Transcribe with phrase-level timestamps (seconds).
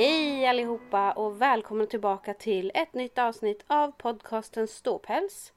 [0.00, 5.52] Hej allihopa och välkomna tillbaka till ett nytt avsnitt av podcasten Ståpäls.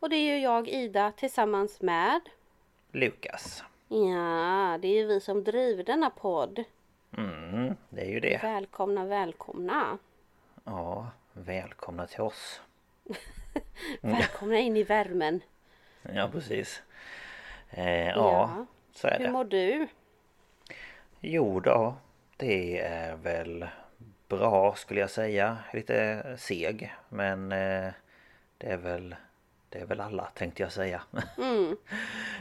[0.00, 2.20] Och det är ju jag Ida tillsammans med
[2.92, 3.64] Lukas.
[3.88, 6.64] Ja, det är ju vi som driver denna podd.
[7.16, 8.40] Mm, det är ju det.
[8.42, 9.98] Välkomna, välkomna.
[10.64, 12.60] Ja, välkomna till oss.
[14.00, 15.40] Välkomna in i värmen.
[16.02, 16.82] Ja, precis.
[17.70, 18.66] Eh, ja, Ja.
[18.92, 19.30] så är Hur det.
[19.32, 19.88] mår du?
[21.20, 21.94] Jo då,
[22.36, 23.68] det är väl
[24.28, 25.58] bra skulle jag säga.
[25.72, 27.92] Lite seg, men eh,
[28.58, 29.16] det är väl
[29.68, 31.02] det är väl alla tänkte jag säga.
[31.38, 31.76] Mm.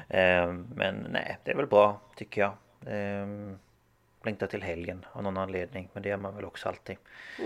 [0.09, 2.52] eh, men nej, det är väl bra tycker jag.
[2.94, 3.28] Eh,
[4.24, 6.98] längtar till helgen av någon anledning, men det gör man väl också alltid.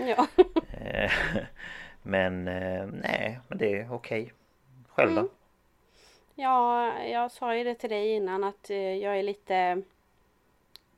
[0.06, 0.26] Ja.
[0.84, 1.10] Eh,
[2.02, 2.44] Men
[3.02, 4.32] nej, men det är okej.
[4.88, 5.20] Själv då?
[5.20, 5.30] Mm.
[6.34, 9.82] ja, jag sa ju det till dig innan att eh, jag är lite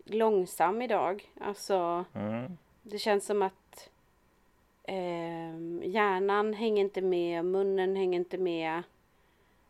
[0.04, 1.32] långsam idag.
[1.40, 2.56] Alltså, Mm.
[2.84, 3.90] Det känns som att
[4.82, 8.82] eh, hjärnan hänger inte med, munnen hänger inte med.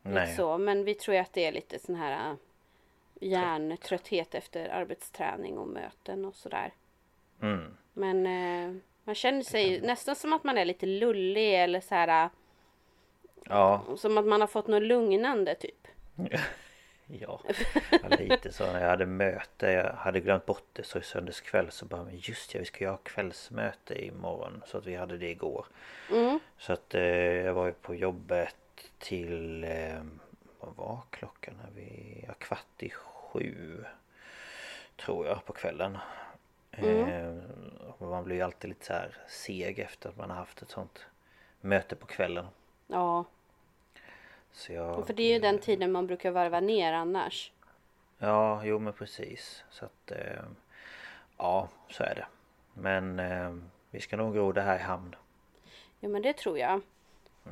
[0.02, 0.36] Nej.
[0.36, 0.58] så.
[0.58, 2.36] Men vi tror att det är lite sån här äh,
[3.20, 6.72] hjärntrötthet efter arbetsträning och möten och sådär.
[7.40, 7.76] Mm.
[7.92, 12.30] Men eh, man känner sig nästan som att man är lite lullig eller så här.
[13.44, 15.88] Ja, äh, Som att man har fått något lugnande typ.
[17.06, 17.40] ja.
[18.18, 18.72] lite så.
[18.72, 22.04] När jag hade möte, jag hade glömt bort det så i söndags kväll så bara
[22.04, 24.62] men just ja, vi ska ju ha kvällsmöte imorgon.
[24.66, 25.66] Så att vi hade det igår.
[26.10, 26.38] Mm.
[26.58, 28.56] Så att eh, jag var ju på jobbet
[28.98, 30.02] till, eh,
[30.60, 31.54] vad var klockan?
[31.62, 33.84] När vi, ja, kvart i sju.
[34.96, 35.98] Tror jag på kvällen.
[36.70, 37.34] Eh,
[37.98, 40.70] och man blir ju alltid lite så här seg efter att man har haft ett
[40.70, 41.06] sånt
[41.60, 42.46] möte på kvällen.
[42.86, 43.24] Ja,
[44.54, 47.52] Så jag, för det är ju den tiden man brukar varva ner annars.
[48.18, 49.64] Ja, jo men precis.
[49.70, 50.42] Så att eh,
[51.38, 52.26] ja, så är det.
[52.74, 53.54] Men eh,
[53.90, 55.16] vi ska nog ro det här i hamn.
[56.00, 56.80] Ja men det tror jag.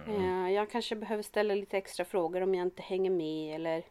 [0.06, 0.44] Mm.
[0.46, 3.82] Eh, jag kanske behöver ställa lite extra frågor om jag inte hänger med eller,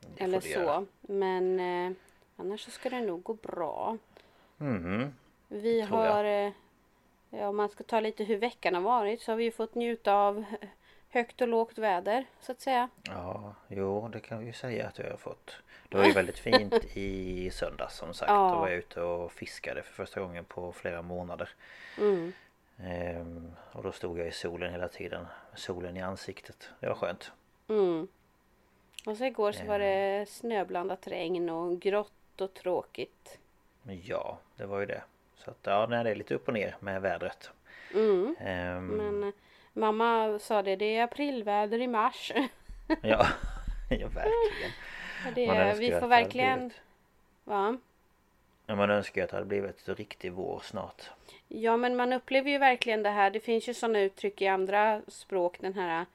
[0.00, 0.48] Det eller så.
[0.48, 0.86] göra.
[1.00, 1.92] Men eh,
[2.36, 3.98] annars så ska det nog gå bra.
[4.56, 5.14] Mhm.
[5.48, 6.52] Vi har, eh,
[7.30, 9.74] ja, om man ska ta lite hur veckan har varit så har vi ju fått
[9.74, 10.44] njuta av
[11.14, 12.88] högt och lågt väder så att säga.
[13.02, 15.56] Ja, jo det kan vi ju säga att vi har fått.
[15.88, 18.30] Det var ju väldigt fint i söndags som sagt.
[18.30, 18.50] Ja.
[18.50, 21.48] Då var jag ute och fiskade för första gången på flera månader.
[21.98, 22.32] Mm.
[22.78, 25.26] Ehm, och då stod jag i solen hela tiden.
[25.54, 26.70] Solen i ansiktet.
[26.80, 27.32] Det var skönt.
[27.68, 28.08] Mm.
[29.06, 33.38] Och så igår så var det snöblandat regn och grått och tråkigt.
[33.82, 35.02] Ja, det var ju det.
[35.36, 37.50] Så att ja, nej, det är lite upp och ner med vädret.
[37.94, 38.36] Mm.
[38.40, 39.32] Ehm, Men
[39.74, 42.32] mamma sa det, det är aprilväder i mars.
[43.02, 43.26] Ja,
[43.90, 44.72] ja verkligen.
[45.34, 46.58] det, vi får verkligen...
[46.58, 46.80] blivit-
[47.44, 47.76] Va?
[48.66, 51.02] Ja, man önskar ju att det hade blivit riktig vår snart.
[51.48, 53.30] Ja men man upplever ju verkligen det här.
[53.30, 55.56] Det finns ju sådana uttryck i andra språk.
[55.60, 56.06] Den här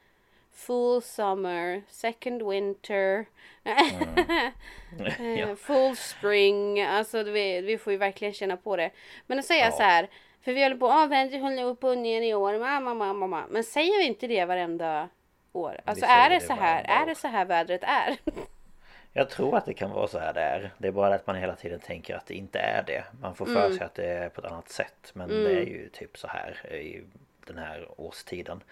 [0.53, 3.25] Full summer, second winter,
[3.63, 5.39] Mm.
[5.39, 6.81] eh, full spring.
[6.81, 8.89] Alltså vi, vi får ju verkligen känna på det.
[9.27, 9.71] Men att säga Ja.
[9.71, 10.07] så här.
[10.49, 12.59] För vi håller på att vädret håller upp och ner i år.
[12.59, 13.43] Mamma, mamma, mamma.
[13.49, 15.09] Men säger vi inte det varenda
[15.53, 15.79] år?
[15.85, 16.83] Alltså är det det så här?
[16.83, 18.17] Är det så här vädret är?
[19.13, 20.71] Jag tror att det kan vara så här det är.
[20.77, 23.03] Det är bara att man hela tiden tänker att det inte är det.
[23.21, 25.11] Man får för sig att det är på ett annat sätt.
[25.13, 27.03] Men det är ju typ så här i
[27.47, 28.63] den här årstiden.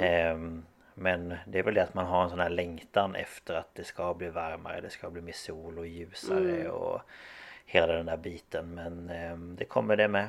[0.00, 0.64] Ehm,
[0.94, 3.84] men det är väl det att man har en sån här längtan efter att det
[3.84, 4.80] ska bli varmare.
[4.80, 7.00] Det ska bli mer sol och ljusare och
[7.66, 8.74] hela den där biten.
[8.74, 10.28] Men ehm, det kommer det med.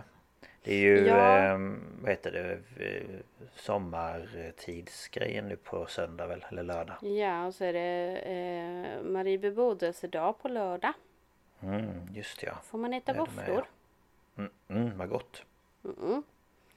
[0.64, 1.38] Det är ju, Ja.
[1.38, 3.04] ehm, vad heter det, eh,
[3.56, 6.96] sommartidsgrejen nu på söndag väl, eller lördag.
[7.02, 10.94] ja, och så är det eh, Marie bebådelsedag på lördag.
[11.64, 12.54] Mm, just ja.
[12.64, 13.66] Får man äta våfflor?
[14.38, 15.44] Mm, mm, vad gott.
[15.84, 16.24] Mm.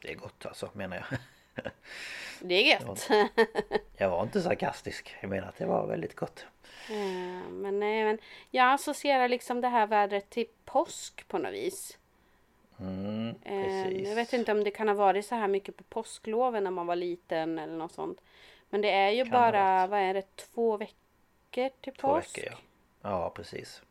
[0.03, 1.19] Det är gott alltså menar jag.
[2.41, 3.11] Det är gött.
[3.97, 5.17] Jag var inte sarkastisk.
[5.21, 6.47] Jag menar att det var väldigt gott.
[6.91, 8.19] Eh, men nej, men
[8.51, 11.99] jag associerar liksom det här vädret till påsk på något vis.
[12.81, 14.09] Mm, Eh, precis.
[14.09, 16.87] jag vet inte om det kan ha varit så här mycket på påskloven när man
[16.87, 18.21] var liten eller något sånt.
[18.71, 22.39] Men det är ju Kan bara, vad är det, två veckor till Två påsk?
[22.39, 22.59] veckor ja.
[23.11, 23.83] Ja precis.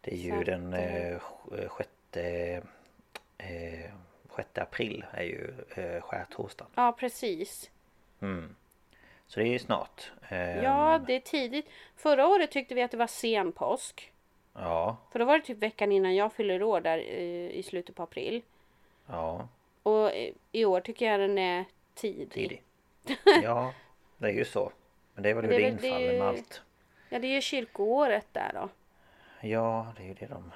[0.00, 2.62] Det är ju Så den eh, eh, sj- sjätte,
[3.38, 3.90] eh,
[4.28, 6.70] sjätte april är ju eh, skärtorsdagen.
[6.74, 7.70] Ja, precis.
[8.20, 8.56] Mm.
[9.26, 10.12] Så det är ju snart.
[10.28, 11.68] Ehm, Ja, det är tidigt.
[11.96, 14.09] Förra året tyckte vi att det var sen påsk.
[14.52, 14.96] Ja.
[15.12, 18.42] För då var det typ veckan innan jag fyller år där i slutet på april.
[19.06, 19.48] Ja.
[19.82, 20.10] Och
[20.52, 21.64] i år tycker jag den är
[21.94, 22.30] tidig.
[22.32, 22.62] Tidig.
[23.42, 23.74] Ja.
[24.18, 24.72] Det är ju så.
[25.14, 26.62] Men det är väl hur det det, infaller ju- med allt.
[27.08, 28.68] Ja, det är ju kyrkoåret där då.
[29.48, 30.52] Ja, det är ju det de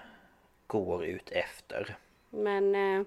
[0.66, 1.96] går ut efter.
[2.30, 3.06] Men eh,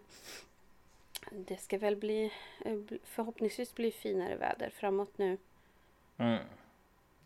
[1.32, 2.34] det ska väl bli
[2.66, 5.38] eh, bli- förhoppningsvis bli finare väder framåt nu.
[6.18, 6.44] Mm.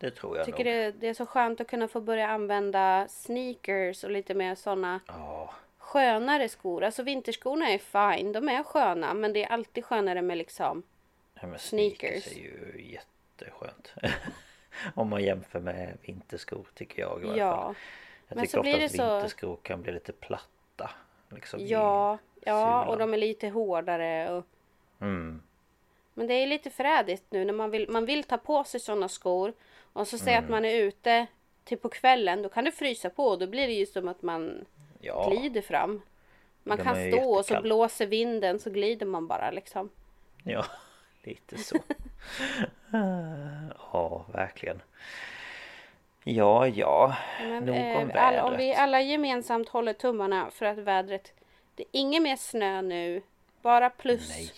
[0.01, 0.74] Det tror jag Tycker nog.
[0.74, 5.00] det, det är så skönt att kunna få börja använda sneakers och lite mer sådana
[5.07, 6.83] Ja, skönare skor.
[6.83, 10.83] Alltså vinterskorna är fine, de är sköna men det är alltid skönare med liksom
[11.36, 12.24] här med Sneakers.
[12.24, 13.94] sneakers är ju jätteskönt.
[14.95, 17.56] Om man jämför med vinterskor tycker jag i alla Ja.
[17.63, 17.75] fall.
[18.27, 20.89] Jag Men tycker så blir det så- vinterskor kan bli lite platta.
[21.30, 24.31] Liksom Ja, ja och de är lite hårdare.
[24.31, 24.45] Och,
[25.01, 25.42] Mm.
[26.13, 29.09] men det är lite frädigt nu när man vill, man vill ta på sig sådana
[29.09, 29.53] skor
[29.93, 30.51] och så säger att Mm.
[30.51, 31.25] man är ute
[31.63, 32.41] till på kvällen.
[32.41, 34.65] Då kan det frysa på och då blir det ju som att man
[35.01, 36.01] Ja, glider fram.
[36.63, 37.63] Man Då kan stå och så jättekall.
[37.63, 39.89] blåser vinden så glider man bara liksom.
[40.43, 40.65] ja,
[41.23, 41.77] lite så.
[43.93, 44.81] ja, verkligen.
[46.23, 47.15] Ja, ja.
[47.39, 48.59] Men, Nog eh, om all, om vädret.
[48.59, 51.33] vi alla gemensamt håller tummarna för att vädret
[51.75, 53.21] Det är inget mer snö nu.
[53.61, 54.29] Bara plus.
[54.29, 54.51] Nej.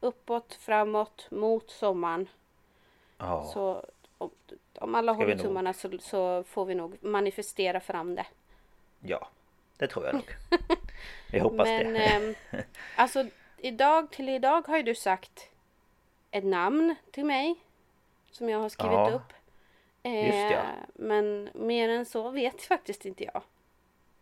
[0.00, 2.28] Uppåt, framåt, mot sommaren.
[3.18, 3.84] Ja, Så
[4.78, 8.26] om, alla håller nog- tummarna så, så får vi nog manifestera fram det.
[9.00, 9.28] ja.
[9.76, 10.24] Det tror jag nog.
[11.32, 11.98] Vi hoppas Men det.
[12.00, 12.34] ehm,
[12.96, 13.26] alltså
[13.58, 15.48] idag till idag har ju du sagt
[16.30, 17.54] ett namn till mig.
[18.30, 19.32] Som jag har skrivit Ja, upp.
[20.02, 20.50] just ja.
[20.50, 23.42] Eh, Men mer än så vet faktiskt inte jag.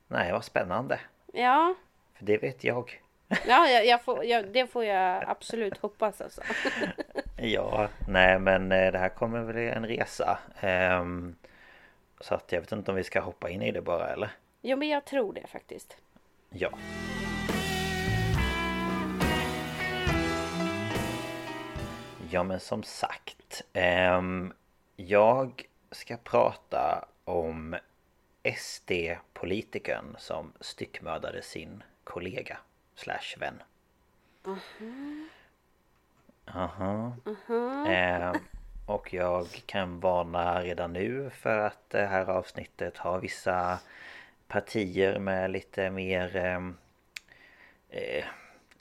[0.09, 1.01] Nej, vad spännande.
[1.33, 1.75] Ja,
[2.15, 3.03] För det vet jag.
[3.47, 6.43] ja jag, jag får, jag, det får jag absolut hoppas alltså.
[7.45, 10.39] Ja, nej men eh, det här kommer väl en resa.
[10.61, 11.37] Ehm,
[12.21, 14.31] Så att jag vet inte om vi ska hoppa in i det bara eller?
[14.61, 15.97] Jo men jag tror det faktiskt.
[16.51, 16.71] Ja.
[22.31, 23.63] Ja men som sagt.
[23.73, 24.53] ehm,
[24.97, 27.77] jag ska prata om
[28.57, 32.59] SD-politikern som styckmördade sin kollega
[32.95, 33.63] slash vän.
[36.45, 37.17] Aha.
[37.87, 38.35] Ehm,
[38.87, 43.79] och jag kan varna redan nu för att det här avsnittet har vissa
[44.49, 46.77] partier med lite mer ehm,
[47.89, 48.25] eh,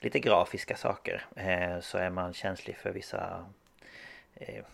[0.00, 1.26] lite grafiska saker.
[1.36, 3.46] Eh, så är man känslig för vissa
[4.34, 4.64] eh,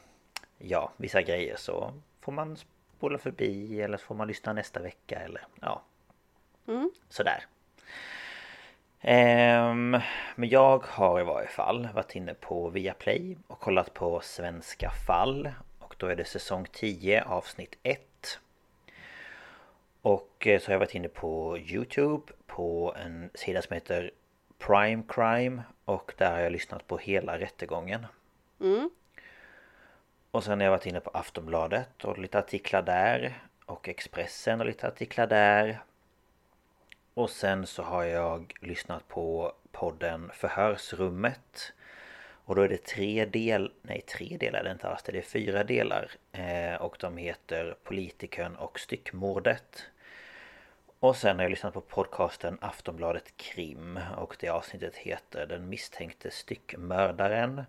[0.59, 2.57] ja, vissa grejer så får man
[2.97, 5.83] spola förbi eller så får man lyssna nästa vecka eller ja.
[7.09, 7.45] Sådär.
[9.01, 10.01] Ehm,
[10.37, 15.51] men jag har i varje fall varit inne på Viaplay och kollat på Svenska fall.
[15.79, 18.01] Och då är det säsong 10 avsnitt 1.
[20.03, 24.11] Och eh, så har jag varit inne på Youtube på en sida som heter
[24.59, 25.63] Prime Crime.
[25.85, 28.07] Och där har jag lyssnat på hela rättegången.
[30.31, 33.43] Och sen har jag varit inne på Aftonbladet och lite artiklar där.
[33.67, 35.81] Och Expressen och lite artiklar där.
[37.19, 41.73] Och sen så har jag lyssnat på podden Förhörsrummet.
[42.45, 45.23] Och då är det tre del, nej tre delar är det inte alls, det är
[45.23, 46.11] fyra delar.
[46.33, 49.83] Eh, och de heter Politikern och Styckmordet.
[51.01, 56.31] Och sen har jag lyssnat på podcasten Aftonbladet Krim och det avsnittet heter Den misstänkte
[56.31, 57.63] styckmördaren.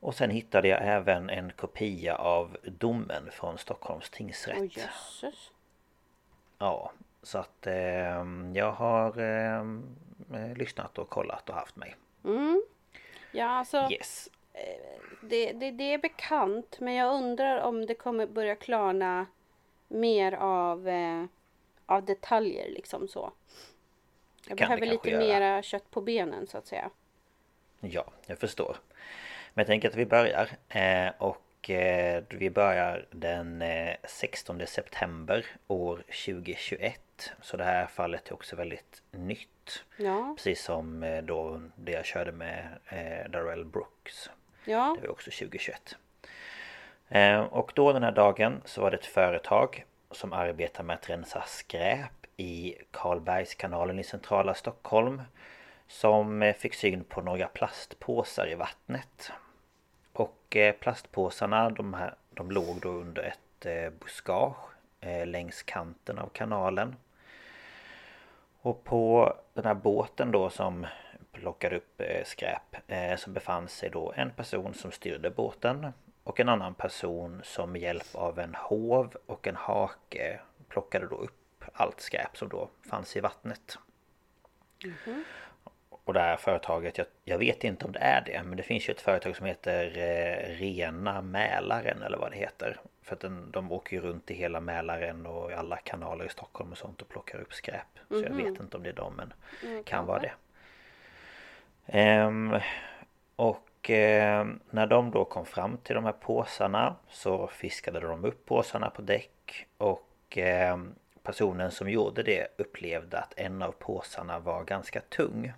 [0.00, 4.58] Och sen hittade jag även en kopia av domen från Stockholms tingsrätt.
[4.58, 5.50] Åh jösses.
[6.58, 6.92] Ja,
[7.24, 9.64] så att eh, jag har eh,
[10.56, 11.96] lyssnat och kollat och haft mig.
[12.24, 12.62] Mm.
[13.32, 14.30] Ja, alltså Yes.
[15.22, 19.26] det, det, det är bekant men jag undrar om det kommer börja klarna
[19.88, 21.24] mer av, eh,
[21.86, 23.32] av detaljer liksom så.
[24.48, 25.20] Jag Kan behöver lite göra.
[25.20, 26.90] mera kött på benen så att säga.
[27.80, 28.76] Ja, jag förstår.
[29.54, 30.48] Men jag tänker att vi börjar.
[30.68, 37.00] Eh, och eh, vi börjar den eh, 16 september år 2021.
[37.40, 39.84] Så det här fallet är också väldigt nytt.
[39.96, 44.30] Ja, Precis som eh, då det jag körde med eh, Darrell Brooks.
[44.64, 45.96] ja, Det var också 2021.
[47.08, 51.10] Eh, och då den här dagen så var det ett företag som arbetar med att
[51.10, 55.22] rensa skräp i Karlbergskanalen i centrala Stockholm.
[55.88, 59.32] Som fick syn på några plastpåsar i vattnet.
[60.12, 63.66] Och plastpåsarna de, här, de låg då under ett
[64.00, 64.73] buskage
[65.26, 66.96] längs kanten av kanalen.
[68.60, 70.86] Och på den här båten då som
[71.32, 75.92] plockade upp eh, skräp eh, så befann sig då en person som styrde båten
[76.24, 81.16] och en annan person som med hjälp av en hov och en hake plockade då
[81.16, 83.78] upp allt skräp som då fanns i vattnet.
[86.04, 88.88] Och det här företaget, jag, jag vet inte om det är det men det finns
[88.88, 92.80] ju ett företag som heter eh, Rena Mälaren eller vad det heter.
[93.04, 96.28] För att den, de åker ju runt i hela Mälaren och i alla kanaler i
[96.28, 97.98] Stockholm och sånt och plockar upp skräp.
[98.08, 99.32] Så jag vet inte om det är dem men
[99.84, 100.32] kan vara det.
[101.86, 102.58] Ehm,
[103.36, 108.46] och ehm, när de då kom fram till de här påsarna så fiskade de upp
[108.46, 114.64] påsarna på däck och ehm, personen som gjorde det upplevde att en av påsarna var
[114.64, 115.52] ganska tung.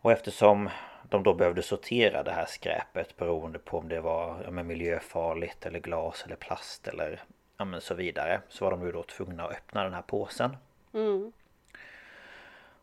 [0.00, 0.70] Och eftersom
[1.08, 5.66] de då behövde sortera det här skräpet beroende på om det var ja, men miljöfarligt
[5.66, 7.22] eller glas eller plast eller
[7.56, 10.56] ja, men så vidare så var de ju då tvungna att öppna den här påsen.
[10.92, 11.32] mm,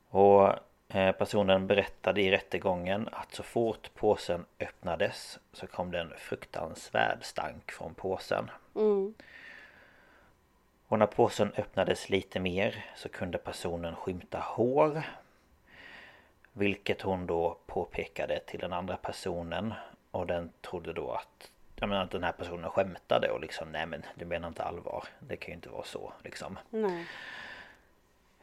[0.09, 0.49] Och
[0.87, 7.17] eh, personen berättade i rättegången att så fort påsen öppnades så kom det en fruktansvärd
[7.21, 8.51] stank från påsen.
[8.75, 9.13] mm,
[10.87, 15.03] Och när påsen öppnades lite mer så kunde personen skymta hår.
[16.53, 19.73] Vilket hon då påpekade till den andra personen.
[20.11, 23.85] Och den trodde då att jag menar, att den här personen skämtade och liksom nej
[23.85, 25.03] men du menar inte allvar.
[25.19, 26.59] Det kan ju inte vara så liksom.
[26.69, 27.07] nej,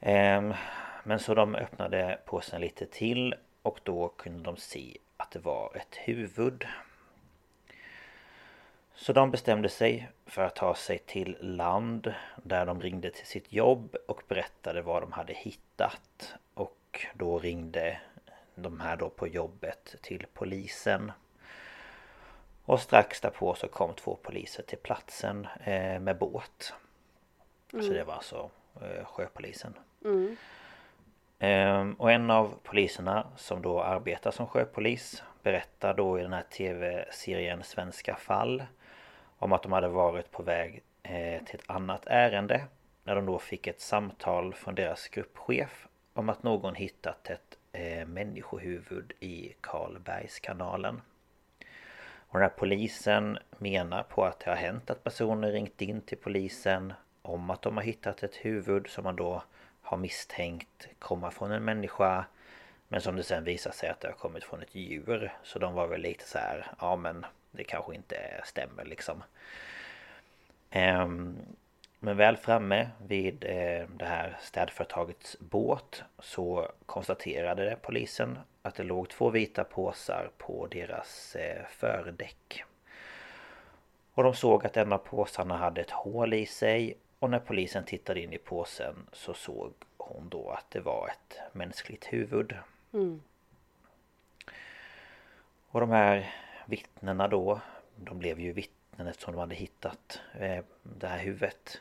[0.00, 0.54] Ehm,
[1.04, 5.76] Men så de öppnade påsen lite till och då kunde de se att det var
[5.76, 6.66] ett huvud.
[8.94, 13.52] Så de bestämde sig för att ta sig till land där de ringde till sitt
[13.52, 16.34] jobb och berättade vad de hade hittat.
[16.90, 18.00] Och då ringde
[18.54, 21.12] de här då på jobbet till polisen.
[22.64, 26.74] Och strax därpå så kom två poliser till platsen eh, med båt.
[27.70, 29.74] Så det var alltså eh, sjöpolisen.
[30.04, 30.36] mm,
[31.38, 36.42] Ehm, Och en av poliserna som då arbetar som sjöpolis berättar då i den här
[36.50, 38.64] tv-serien Svenska fall
[39.38, 42.64] om att de hade varit på väg eh, till ett annat ärende
[43.04, 45.86] när de då fick ett samtal från deras gruppchef
[46.20, 51.00] om att någon hittat ett eh, människohuvud i Karlbergskanalen.
[52.02, 56.18] Och den här polisen menar på att det har hänt att personer ringt in till
[56.18, 59.42] polisen om att de har hittat ett huvud som man då
[59.82, 62.24] har misstänkt komma från en människa.
[62.88, 65.32] Men som det sen visar sig att det har kommit från ett djur.
[65.42, 69.22] Så de var väl lite så här, ja men det kanske inte stämmer liksom.
[70.70, 71.38] Ehm,
[72.02, 79.08] men väl framme vid eh, det här städföretagets båt Så konstaterade polisen att det låg
[79.08, 82.64] två vita påsar på deras eh, fördäck.
[84.14, 86.96] Och de såg att en av påsarna hade ett hål i sig.
[87.18, 91.40] Och när polisen tittade in i påsen så såg hon då att det var ett
[91.52, 92.54] mänskligt huvud.
[92.92, 93.22] mm,
[95.70, 96.34] Och de här
[96.66, 97.60] vittnena då,
[97.96, 101.80] de blev ju vittnen eftersom de hade hittat eh, det här huvudet.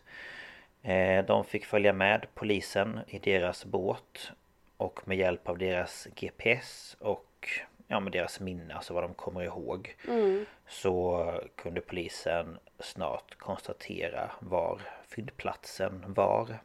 [0.82, 4.32] Eh, de fick följa med polisen i deras båt
[4.78, 7.50] och med hjälp av deras GPS och
[7.88, 14.32] ja, med deras minne, alltså vad de kommer ihåg mm, så kunde polisen snart konstatera
[14.40, 16.60] var fyndplatsen var.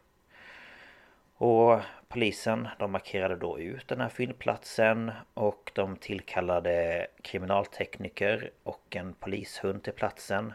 [1.45, 9.15] Och polisen de markerade då ut den här fyndplatsen och de tillkallade kriminaltekniker och en
[9.15, 10.53] polishund till platsen.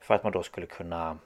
[0.00, 1.18] För att man då skulle kunna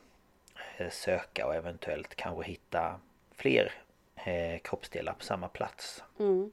[0.76, 3.00] eh, söka och eventuellt kanske hitta
[3.32, 3.72] fler
[4.16, 6.04] eh, kroppsdelar på samma plats.
[6.18, 6.52] Mm.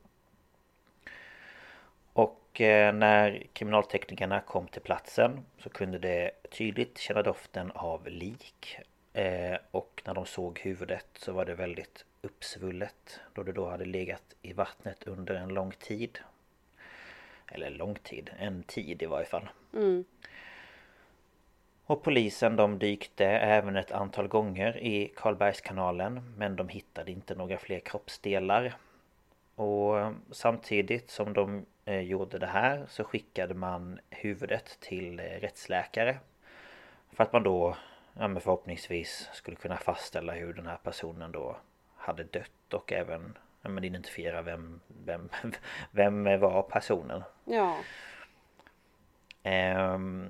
[2.14, 8.80] Och eh, när kriminalteknikerna kom till platsen så kunde det tydligt känna doften av lik.
[9.72, 14.36] Och när de såg huvudet så var det väldigt uppsvullet då det då hade legat
[14.42, 16.20] i vattnet under en lång tid.
[17.52, 19.50] Eller lång tid, en tid i varje fall.
[19.74, 20.06] Mm.
[21.86, 27.58] Och polisen de dykte även ett antal gånger i Karlbergskanalen men de hittade inte några
[27.58, 28.76] fler kroppsdelar.
[29.56, 36.20] Och samtidigt som de eh, gjorde det här så skickade man huvudet till eh, rättsläkare.
[37.12, 37.78] För att man då
[38.14, 41.58] ja, men förhoppningsvis skulle kunna fastställa hur den här personen då
[42.06, 45.30] hade dött och även ja, men identifiera vem, vem,
[45.92, 47.24] vem var personen.
[47.46, 47.78] Ja.
[49.44, 50.30] Ehm,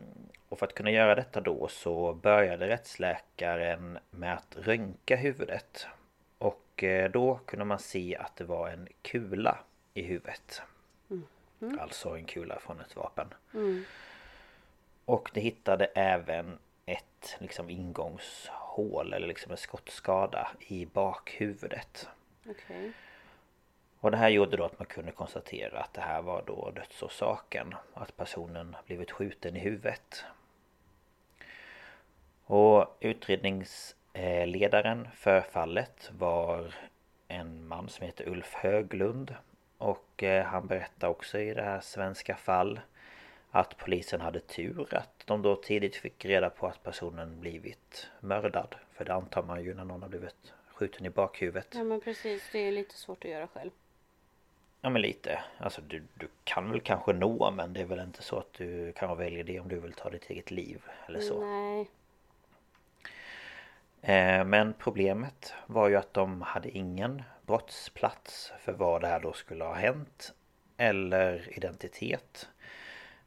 [0.49, 5.87] och för att kunna göra detta då så började rättsläkaren med att röntga huvudet.
[6.37, 9.57] Och eh, då kunde man se att det var en kula
[9.93, 10.61] i huvudet.
[11.79, 13.27] Alltså en kula från ett vapen.
[13.53, 13.85] Mm.
[15.05, 18.64] Och det hittade även ett liksom ingångshål
[19.13, 22.09] eller liksom en skottskada i bakhuvudet.
[22.49, 22.91] Okej.
[23.99, 27.75] Och det här gjorde då att man kunde konstatera att det här var då dödsorsaken.
[27.93, 30.25] Att personen blivit skjuten i huvudet.
[32.45, 36.73] Och utredningsledaren för fallet var
[37.27, 39.35] en man som heter Ulf Höglund.
[39.77, 42.79] Och eh, han berättar också i det här Svenska fall
[43.55, 48.75] att polisen hade tur att de då tidigt fick reda på att personen blivit mördad.
[48.93, 51.67] För det antar man ju när någon har blivit skjuten i bakhuvudet.
[51.71, 53.71] Ja men precis, det är lite svårt att göra själv.
[54.81, 55.43] Ja men lite.
[55.57, 58.91] Alltså du, du kan väl kanske nå men det är väl inte så att du
[58.91, 61.45] kan välja det om du vill ta ditt eget liv eller så.
[61.45, 61.89] Nej.
[64.01, 69.33] Eh, Men problemet var ju att de hade ingen brottsplats för vad det här då
[69.33, 70.33] skulle ha hänt.
[70.77, 72.49] Eller identitet.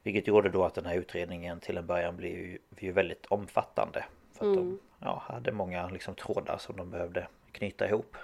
[0.09, 4.05] Vilket gjorde då att den här utredningen till en början blev ju, ju väldigt omfattande.
[4.33, 8.17] För att de ja, hade många liksom trådar som de behövde knyta ihop.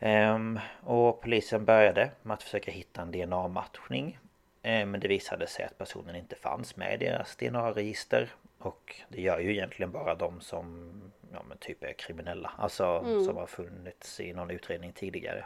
[0.00, 4.18] Ehm, och polisen började med att försöka hitta en DNA-matchning.
[4.62, 8.28] Ehm, men det visade sig att personen inte fanns med i deras DNA-register.
[8.58, 10.92] Och det gör ju egentligen bara de som
[11.32, 12.52] ja, men typ är kriminella.
[12.58, 15.44] Alltså som har funnits i någon utredning tidigare.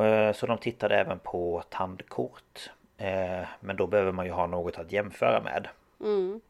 [0.00, 2.70] Eh, Så de tittade även på tandkort.
[2.96, 5.68] Eh, Men då behöver man ju ha något att jämföra med.
[6.00, 6.40] Mm.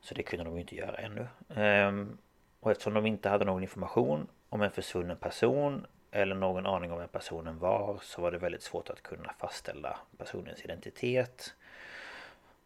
[0.00, 1.26] Så det kunde de ju inte göra ännu.
[1.54, 2.18] Ehm,
[2.60, 6.98] Och eftersom de inte hade någon information om en försvunnen person eller någon aning om
[6.98, 11.54] vem personen var så var det väldigt svårt att kunna fastställa personens identitet.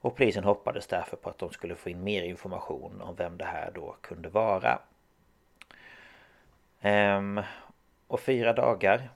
[0.00, 3.44] Och polisen hoppades därför på att de skulle få in mer information om vem det
[3.44, 4.78] här då kunde vara.
[6.80, 7.40] Ehm,
[8.06, 9.10] och fyra dagar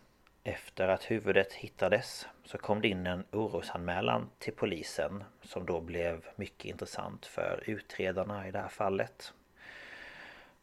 [0.47, 6.25] efter att huvudet hittades så kom det in en orosanmälan till polisen som då blev
[6.37, 9.33] mycket intressant för utredarna i det här fallet.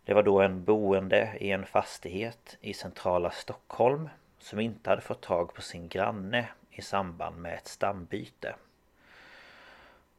[0.06, 5.22] Det var då en boende i en fastighet i centrala Stockholm som inte hade fått
[5.22, 8.56] tag på sin granne i samband med ett stambyte.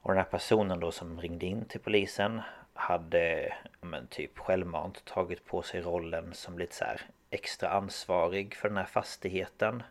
[0.00, 2.40] Och den här personen då som ringde in till polisen
[2.74, 7.00] hade men typ självmant tagit på sig rollen som lite så här
[7.34, 9.82] extra ansvarig för den här fastigheten.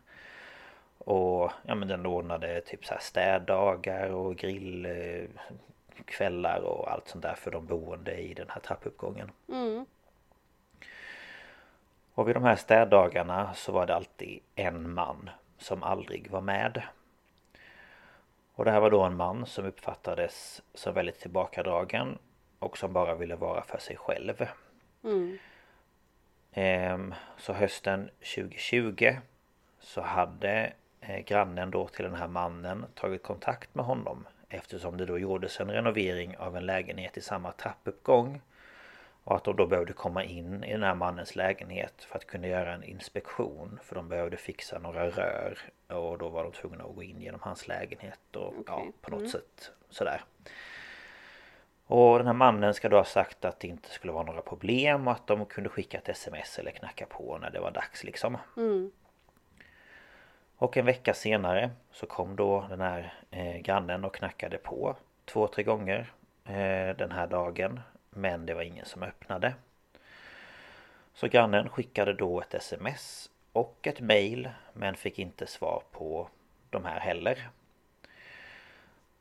[0.98, 7.34] Och ja men den ordnade typ så här städdagar och grillkvällar och allt sånt där
[7.34, 9.30] för de boende i den här trappuppgången.
[9.48, 9.86] Mm.
[12.14, 16.82] Och vid de här städdagarna så var det alltid en man som aldrig var med.
[18.54, 22.18] Och det här var då en man som uppfattades som väldigt tillbakadragen
[22.58, 24.46] och som bara ville vara för sig själv.
[25.04, 25.38] Mm.
[26.54, 29.16] Ehm, Så hösten 2020
[29.80, 35.06] så hade eh, grannen då till den här mannen tagit kontakt med honom eftersom det
[35.06, 38.40] då gjordes en renovering av en lägenhet i samma trappuppgång.
[39.24, 42.46] Och att de då behövde komma in i den här mannens lägenhet för att kunna
[42.46, 43.78] göra en inspektion.
[43.82, 45.58] För de behövde fixa några rör.
[45.88, 48.92] Och då var de tvungna att gå in genom hans lägenhet och ja, Okej.
[49.00, 50.24] på något sätt sådär.
[51.86, 55.08] Och den här mannen ska då ha sagt att det inte skulle vara några problem
[55.08, 58.38] och att de kunde skicka ett sms eller knacka på när det var dags liksom.
[58.56, 58.92] Mm.
[60.56, 65.46] Och en vecka senare så kom då den här eh, grannen och knackade på två,
[65.46, 66.12] tre gånger
[66.44, 67.80] eh, den här dagen.
[68.10, 69.54] Men det var ingen som öppnade.
[71.14, 76.28] Så grannen skickade då ett sms och ett mail men fick inte svar på
[76.70, 77.48] de här heller.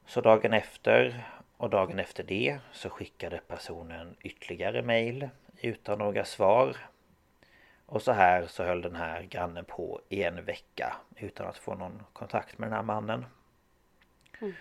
[0.05, 1.23] Så dagen efter
[1.63, 5.29] och dagen efter det så skickade personen ytterligare mail
[5.61, 6.77] utan några svar.
[7.85, 11.75] Och så här så höll den här grannen på i en vecka utan att få
[11.75, 13.25] någon kontakt med den här mannen.
[14.41, 14.53] Mm.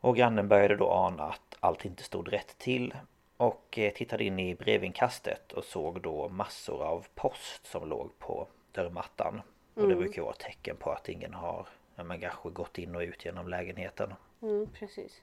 [0.00, 2.94] Och grannen började då ana att allt inte stod rätt till
[3.36, 8.48] och eh, tittade in i brevinkastet och såg då massor av post som låg på
[8.72, 9.42] dörrmattan.
[9.74, 9.98] Och det mm.
[9.98, 13.48] brukar vara ett tecken på att ingen har men kanske gått in och ut genom
[13.48, 14.14] lägenheten.
[14.42, 15.22] Mm, precis.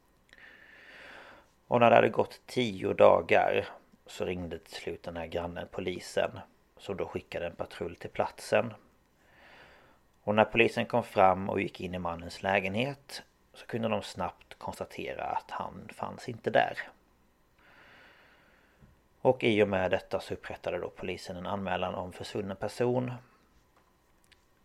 [1.68, 3.68] Och när det hade gått tio dagar
[4.06, 6.40] så ringde till slut den här grannen polisen
[6.78, 8.74] som då skickade en patrull till platsen.
[10.24, 13.24] Och när polisen kom fram och gick in i mannens lägenhet
[13.54, 16.78] så kunde de snabbt konstatera att han fanns inte där.
[19.22, 23.14] Och i och med detta så upprättade då polisen en anmälan om försvunnen person.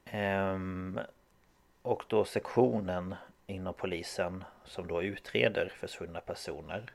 [0.05, 1.01] Ehm,
[1.83, 3.15] och då sektionen
[3.51, 6.93] inom polisen som då utreder försvunna personer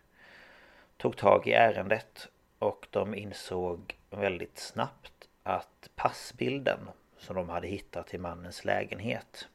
[0.97, 6.79] tog tag i ärendet och de insåg väldigt snabbt att passbilden
[7.17, 9.47] som de hade hittat i mannens lägenhet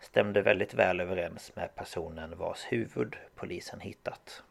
[0.00, 4.42] stämde väldigt väl överens med personen vars huvud polisen hittat.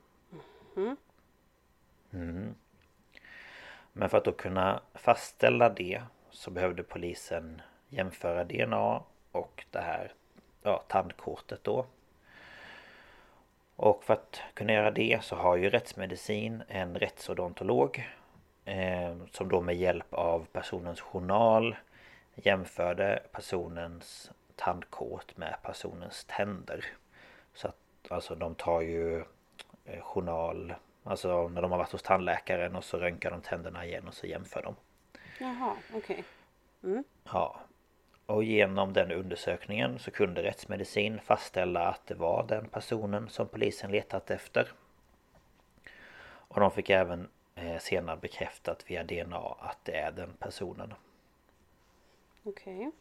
[0.75, 0.97] Mm.
[2.13, 2.55] Mm.
[3.93, 10.13] Men för att då kunna fastställa det så behövde polisen jämföra DNA och det här
[10.65, 11.86] ja, tandkortet då.
[13.75, 18.10] Och för att kunna göra det så har ju rättsmedicin en rättsodontolog
[18.65, 21.75] eh, som då med hjälp av personens journal
[22.36, 26.86] jämförde personens tandkort med personens tänder.
[27.54, 27.78] Så att
[28.10, 29.23] alltså de tar ju
[29.86, 30.75] eh, journal
[31.08, 34.28] Alltså när de har varit hos tandläkaren och så röntgar de tänderna igen och så
[34.28, 34.75] jämför de.
[35.39, 35.99] Jaha, okej.
[35.99, 36.23] Okay.
[36.91, 37.04] Mm.
[37.23, 37.60] Ja.
[38.25, 43.91] Och genom den undersökningen så kunde rättsmedicin fastställa att det var den personen som polisen
[43.91, 44.71] letat efter.
[46.21, 50.93] Och de fick även eh, senare bekräftat via DNA att det är den personen.
[52.43, 52.77] Okej.
[52.77, 52.91] Okay.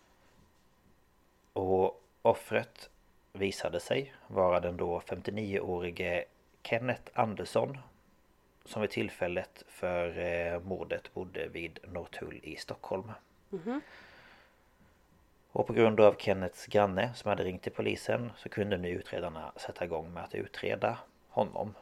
[1.53, 2.91] Och offret
[3.33, 6.25] visade sig vara den då 59-årige
[6.63, 7.79] Kenneth Andersson
[8.65, 13.13] som vid tillfället för eh, mordet bodde vid Norrtull i Stockholm.
[13.53, 13.81] Mm -hmm.
[15.55, 19.53] Och på grund av Kennets granne som hade ringt till polisen så kunde nu utredarna
[19.57, 21.75] sätta igång med att utreda honom.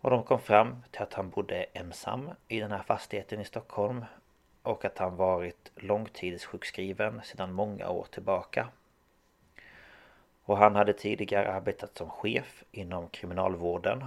[0.00, 4.04] Och de kom fram till att han bodde ensam i den här fastigheten i Stockholm
[4.62, 8.68] och att han varit långtidssjukskriven sedan många år tillbaka.
[10.44, 14.04] Och han hade tidigare arbetat som chef inom kriminalvården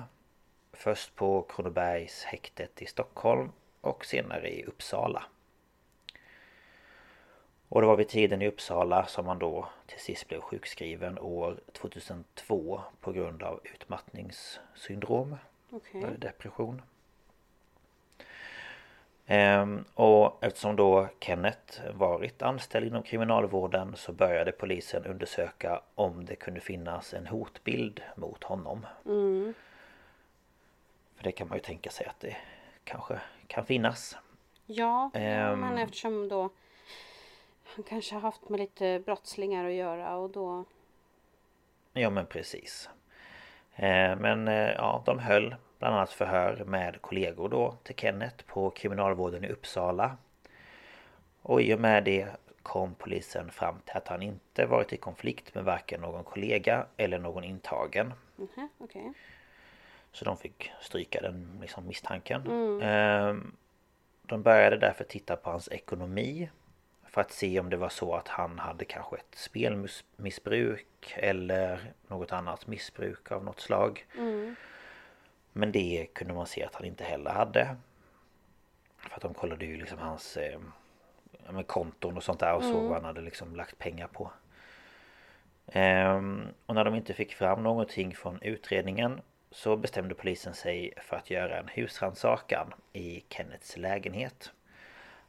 [0.73, 3.51] Först på Kronobergshäktet i Stockholm
[3.81, 5.23] och senare i Uppsala.
[7.71, 11.59] Och det var vid tiden i Uppsala som han då till sist blev sjukskriven år
[11.73, 15.35] 2002 på grund av utmattningssyndrom.
[15.69, 16.03] Okay.
[16.17, 16.81] Depression.
[19.25, 26.35] Ehm, och eftersom då Kenneth varit anställd inom kriminalvården så började polisen undersöka om det
[26.35, 28.85] kunde finnas en hotbild mot honom.
[29.05, 29.53] Mm.
[31.15, 32.37] För det kan man ju tänka sig att det
[32.83, 34.17] kanske kan finnas.
[34.65, 36.49] Ja, um, men eftersom då
[37.75, 40.65] han kanske har haft med lite brottslingar att göra och då...
[41.93, 42.89] Ja men precis.
[43.75, 48.69] Eh, men eh, ja, de höll bland annat förhör med kollegor då till Kenneth på
[48.69, 50.17] kriminalvården i Uppsala.
[51.41, 52.27] Och i och med det
[52.63, 57.19] kom polisen fram till att han inte varit i konflikt med varken någon kollega eller
[57.19, 58.13] någon intagen.
[58.37, 59.13] Mm okay.
[60.11, 62.41] Så de fick stryka den liksom, misstanken.
[62.41, 62.81] Mm.
[62.81, 63.55] Ehm,
[64.21, 66.49] de började därför titta på hans ekonomi.
[67.11, 72.31] För att se om det var så att han hade kanske ett spelmissbruk eller något
[72.31, 74.05] annat missbruk av något slag.
[74.17, 74.55] Mm.
[75.53, 77.75] Men det kunde man se att han inte heller hade.
[78.97, 80.59] För att de kollade ju liksom hans eh,
[81.49, 82.73] med konton och sånt där och mm.
[82.73, 84.31] såg vad han hade liksom lagt pengar på.
[85.67, 89.21] Ehm, och när de inte fick fram någonting från utredningen
[89.51, 94.51] så bestämde polisen sig för att göra en husrannsakan i Kennets lägenhet.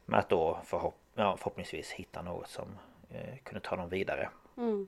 [0.05, 2.67] Med att då förhopp ja, förhoppningsvis hitta något som
[3.09, 4.29] eh, kunde ta dem vidare.
[4.57, 4.87] Mm.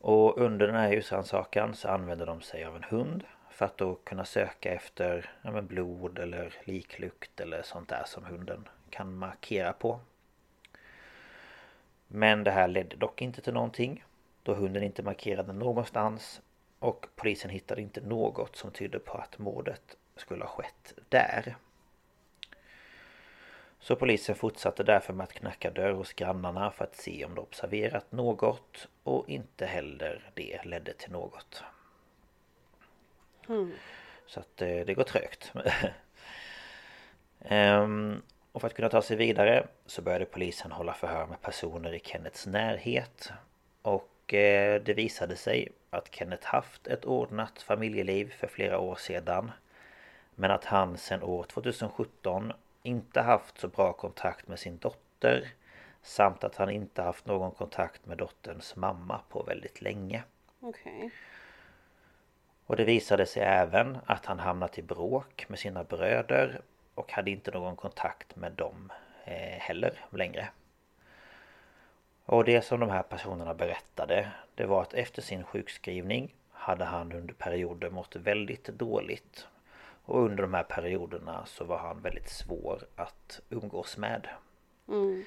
[0.00, 3.94] Och under den här husrannsakan så använde de sig av en hund för att då
[3.94, 10.00] kunna söka efter ja, blod eller liklukt eller sånt där som hunden kan markera på.
[12.06, 14.04] Men det här ledde dock inte till någonting
[14.42, 16.40] då hunden inte markerade någonstans
[16.78, 21.56] och polisen hittade inte något som tydde på att mordet skulle ha skett där.
[23.80, 27.40] Så polisen fortsatte därför med att knacka dörr hos grannarna för att se om de
[27.40, 31.62] observerat något och inte heller det ledde till något.
[33.48, 33.72] Mm.
[34.26, 35.52] Så att eh, det går trögt.
[37.40, 41.94] Ehm, och för att kunna ta sig vidare så började polisen hålla förhör med personer
[41.94, 43.32] i Kennets närhet.
[43.82, 49.50] Och eh, det visade sig att Kenneth haft ett ordnat familjeliv för flera år sedan.
[50.34, 52.52] Men att han sedan år 2017
[52.88, 55.48] inte haft så bra kontakt med sin dotter.
[56.02, 60.22] Samt att han inte haft någon kontakt med dotterns mamma på väldigt länge.
[60.60, 61.10] Okej.
[62.66, 66.60] Och det visade sig även att han hamnat i bråk med sina bröder
[66.94, 68.92] och hade inte någon kontakt med dem
[69.24, 70.48] eh, heller längre.
[72.24, 77.12] Och det som de här personerna berättade det var att efter sin sjukskrivning hade han
[77.12, 79.46] under perioder mått väldigt dåligt.
[80.08, 84.28] Och under de här perioderna så var han väldigt svår att umgås med.
[84.88, 85.24] Mm.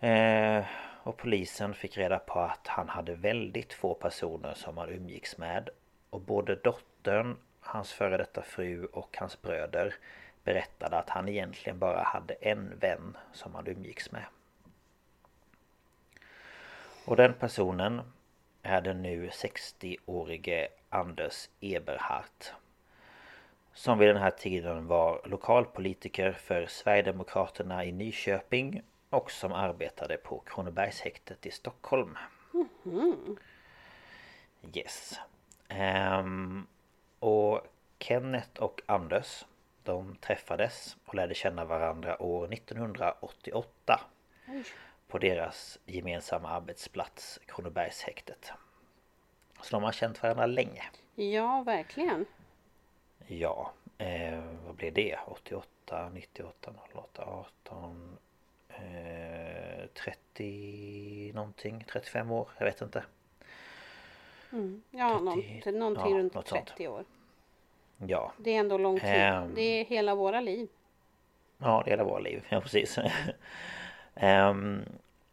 [0.00, 0.66] Eh,
[1.02, 5.68] och polisen fick reda på att han hade väldigt få personer som han umgicks med.
[6.10, 9.94] Och både dottern, hans före detta fru och hans bröder
[10.44, 14.24] berättade att han egentligen bara hade en vän som han umgicks med.
[17.04, 18.02] Och den personen
[18.62, 22.54] är den nu 60-årige Anders Eberhardt.
[23.74, 30.38] Som vid den här tiden var lokalpolitiker för Sverigedemokraterna i Nyköping och som arbetade på
[30.38, 32.18] Kronobergshäktet i Stockholm.
[34.74, 35.20] Yes.
[35.68, 36.66] Ehm,
[37.18, 37.60] och
[37.98, 39.44] Kenneth och Anders
[39.82, 44.00] de träffades och lärde känna varandra år 1988
[45.08, 48.52] på deras gemensamma arbetsplats Kronobergshäktet.
[49.62, 50.84] Så de har känt varandra länge.
[51.14, 52.26] Ja, verkligen.
[53.38, 55.18] Ja, eh, vad blir det?
[55.26, 58.18] 88, 98, 08, 18
[58.68, 63.04] eh, 30 någonting, 35 år, jag vet inte.
[64.52, 64.82] Mm.
[64.90, 66.66] Ja, 30, någon, någonting ja, runt något sånt.
[66.66, 67.04] 30 år.
[68.06, 69.08] Ja, Det är ändå lång tid.
[69.08, 69.54] Ehm.
[69.54, 70.68] Det är hela våra liv.
[71.58, 72.98] Ja, det är hela våra liv, ja precis.
[74.14, 74.84] Ehm,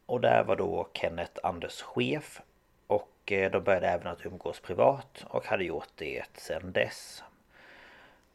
[0.05, 2.41] och där var då Kenneth Anders chef.
[2.87, 7.23] Och eh, de började även att umgås privat och hade gjort det sedan dess.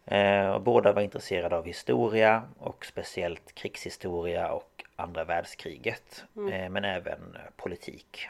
[0.07, 6.25] Eh, båda var intresserade av historia och speciellt krigshistoria och andra världskriget.
[6.53, 8.29] Eh, men även eh, politik.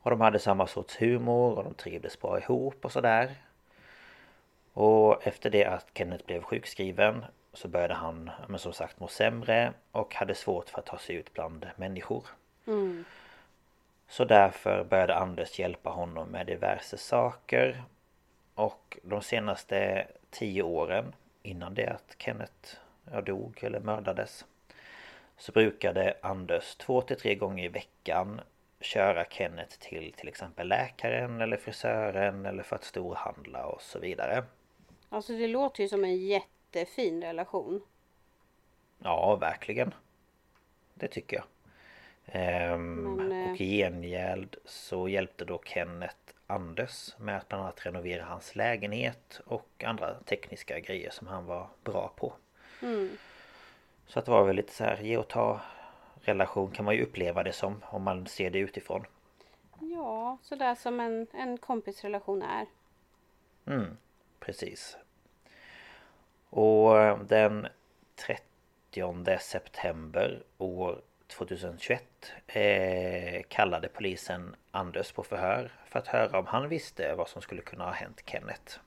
[0.00, 3.34] Och de hade samma sorts humor och de trivdes bra ihop och sådär.
[4.72, 9.72] Och efter det att Kenneth blev sjukskriven så började han men som sagt må sämre
[9.90, 12.26] och hade svårt för att ta sig ut bland människor.
[14.08, 17.82] Så därför började Anders hjälpa honom med diverse saker.
[18.54, 22.76] Och de senaste tio åren innan det att Kenneth
[23.24, 24.44] dog eller mördades
[25.36, 28.40] så brukade Anders två till tre gånger i veckan
[28.80, 34.44] köra Kenneth till till exempel läkaren eller frisören eller för att storhandla och så vidare.
[35.08, 37.82] Alltså det låter ju som en jättefin relation.
[38.98, 39.94] Ja, verkligen.
[40.94, 41.44] Det tycker jag.
[42.26, 47.86] Ehm, Men, eh, Och i gengäld så hjälpte då Kenneth Anders med att bland annat
[47.86, 52.32] renovera hans lägenhet och andra tekniska grejer som han var bra på.
[54.06, 55.60] Så att det var väl lite så här ge och ta
[56.20, 59.04] relation kan man ju uppleva det som om man ser det utifrån.
[59.80, 62.66] Ja, sådär som en, en kompisrelation är.
[63.66, 63.96] Mm,
[64.40, 64.96] precis.
[66.50, 67.66] Och eh, den
[68.26, 71.00] 30 september år
[71.38, 77.42] 2021 eh, kallade polisen Anders på förhör för att höra om han visste vad som
[77.42, 78.78] skulle kunna ha hänt Kenneth.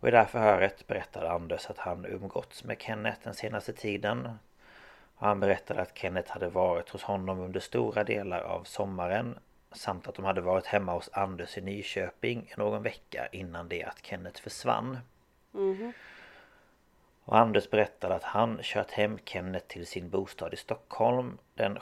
[0.00, 4.28] Och i det här förhöret berättade Anders att han umgåtts med Kenneth den senaste tiden.
[5.16, 9.38] Och han berättade att Kenneth hade varit hos honom under stora delar av sommaren
[9.72, 14.06] samt att de hade varit hemma hos Anders i Nyköping någon vecka innan det att
[14.06, 14.98] Kenneth försvann.
[15.52, 15.92] Mhm.
[17.26, 21.78] Och Anders berättade att han kört hem Kenneth till sin bostad i Stockholm den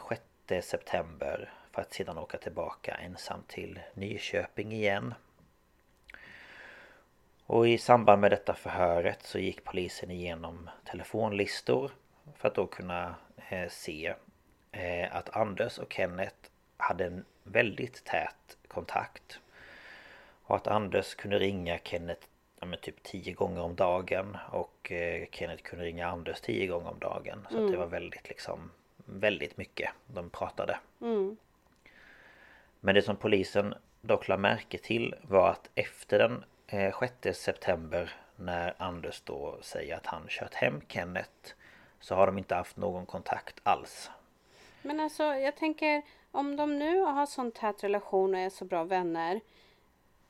[0.49, 5.15] 6 september för att sedan åka tillbaka ensam till Nyköping igen.
[7.47, 11.91] Och i samband med detta förhöret så gick polisen igenom telefonlistor
[12.37, 13.15] för att då kunna
[13.49, 14.15] eh, se
[14.73, 16.37] eh, att Anders och Kenneth
[16.77, 19.41] hade en väldigt tät kontakt.
[20.43, 22.27] Och att Anders kunde ringa Kenneth
[22.65, 26.99] men typ tio gånger om dagen och eh, Kenneth kunde ringa Anders tio gånger om
[26.99, 27.47] dagen.
[27.51, 28.71] Så att det var väldigt liksom
[29.07, 30.79] Väldigt mycket de pratade.
[32.81, 38.13] Men det som polisen dock la märke till var att efter den eh, 6 september
[38.37, 41.55] när Anders då säger att han kört hem Kenneth
[42.01, 44.11] så har de inte haft någon kontakt alls.
[44.83, 48.85] Men alltså jag tänker om de nu har sån tät relation och är så bra
[48.85, 49.41] vänner.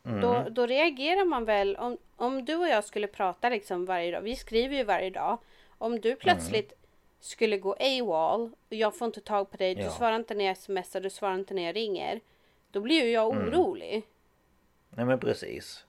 [0.06, 0.54] Då, Mm.
[0.54, 4.20] då reagerar man väl om, om du och jag skulle prata liksom varje dag.
[4.20, 5.38] Vi skriver ju varje dag.
[5.78, 6.72] Om du plötsligt
[7.20, 9.74] skulle gå AWOL och jag får inte tag på dig.
[9.74, 9.90] Du Ja.
[9.90, 12.20] svarar inte när jag smsar, du svarar inte när jag ringer.
[12.70, 13.48] Då blir ju jag Mm.
[13.48, 14.02] orolig.
[14.90, 15.84] Nej men precis.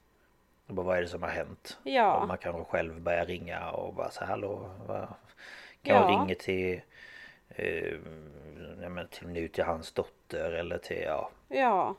[0.67, 1.77] Och bara, vad är det som har hänt?
[1.83, 2.15] Ja.
[2.21, 4.69] Och man kanske själv börjar ringa och bara så hallå.
[4.87, 5.07] Vad?
[5.81, 6.01] Kan Ja.
[6.01, 6.81] jag ringa till
[7.49, 7.97] eh,
[8.77, 11.29] nej, men till nu till hans dotter eller till ja.
[11.47, 11.95] Ja.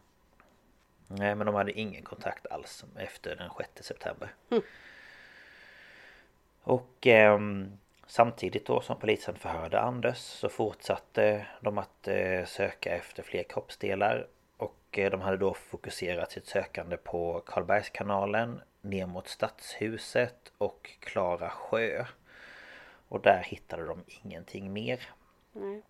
[1.07, 4.35] Nej men de hade ingen kontakt alls efter den 6 september.
[6.63, 13.23] Och ehm, samtidigt då som polisen förhörde Anders så fortsatte de att eh, söka efter
[13.23, 14.27] fler kroppsdelar.
[14.57, 21.51] Och eh, de hade då fokuserat sitt sökande på Karlbergskanalen, ner mot Stadshuset och Klara
[21.51, 22.05] sjö.
[23.09, 25.01] Och där hittade de ingenting mer.
[25.53, 25.83] Nej.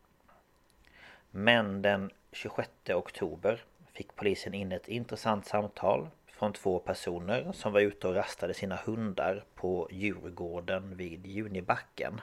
[1.30, 3.64] Men den 26 oktober
[3.96, 8.76] fick polisen in ett intressant samtal från två personer som var ute och rastade sina
[8.76, 12.20] hundar på Djurgården vid Junibacken.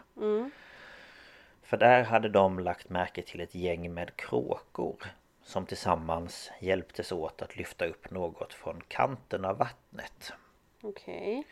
[1.64, 4.96] För där hade de lagt märke till ett gäng med kråkor
[5.44, 10.34] som tillsammans hjälptes åt att lyfta upp något från kanten av vattnet.
[10.82, 11.44] Okej.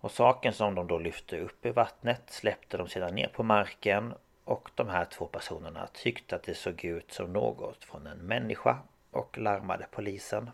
[0.00, 4.14] Och saken som de då lyfte upp i vattnet släppte de sedan ner på marken
[4.44, 8.78] och de här två personerna tyckte att det såg ut som något från en människa
[9.10, 10.50] och larmade polisen.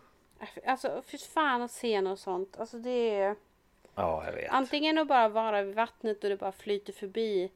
[0.65, 2.57] Alltså fy fan att se något sånt.
[2.59, 3.35] Alltså det är...
[3.95, 4.51] Ja, jag vet.
[4.51, 7.51] Antingen att bara vara vid vattnet och det bara flyter förbi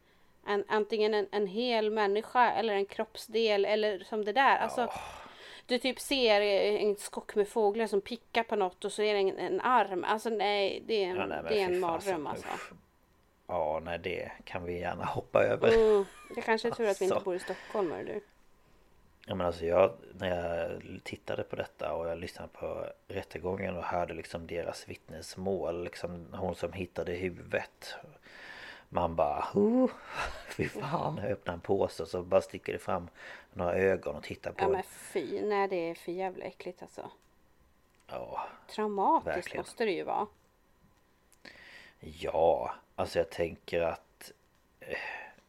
[0.45, 4.57] en, antingen en, en hel människa eller en kroppsdel eller som det där.
[4.57, 4.91] Alltså,
[5.65, 9.19] Du typ ser en skock med fåglar som pickar på något och så är det
[9.19, 10.03] en, en arm.
[10.03, 12.47] Alltså nej, det är en, Ja, nej, det är en mardröm alltså.
[12.47, 12.71] usch.
[13.83, 15.71] Nej det kan vi gärna hoppa över.
[15.91, 17.25] Mm, det kanske är tur att vi inte Alltså.
[17.25, 18.21] bor i Stockholm hör du.
[19.25, 23.83] Ja men alltså jag, när jag tittade på detta och jag lyssnade på rättegången och
[23.83, 27.95] hörde liksom deras vittnesmål, liksom hon som hittade huvudet.
[28.89, 29.89] Man bara, oh,
[30.49, 33.07] fy fan, jag öppnar en påse och så bara sticker det fram
[33.53, 34.71] några ögon och tittar på Ja en.
[34.71, 37.11] men fy, nej det är för jävla äckligt alltså.
[38.07, 39.61] Ja, Traumatiskt Verkligen.
[39.61, 40.27] måste det ju vara.
[41.99, 44.31] ja, alltså jag tänker att
[44.79, 44.97] eh,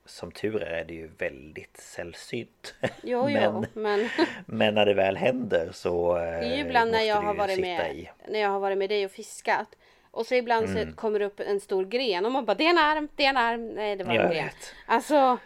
[0.04, 2.74] som tur är är det ju väldigt sällsynt.
[3.02, 4.08] Jo, jo, men
[4.46, 7.60] Men när det väl händer så eh, Det är ju ibland när jag har varit
[7.60, 8.10] med i.
[8.28, 9.68] När jag har varit med dig och fiskat
[10.10, 12.70] Och så ibland så kommer det upp en stor gren och man bara det är
[12.70, 14.48] en arm, det är en arm Nej det var en gren.
[14.86, 15.38] Alltså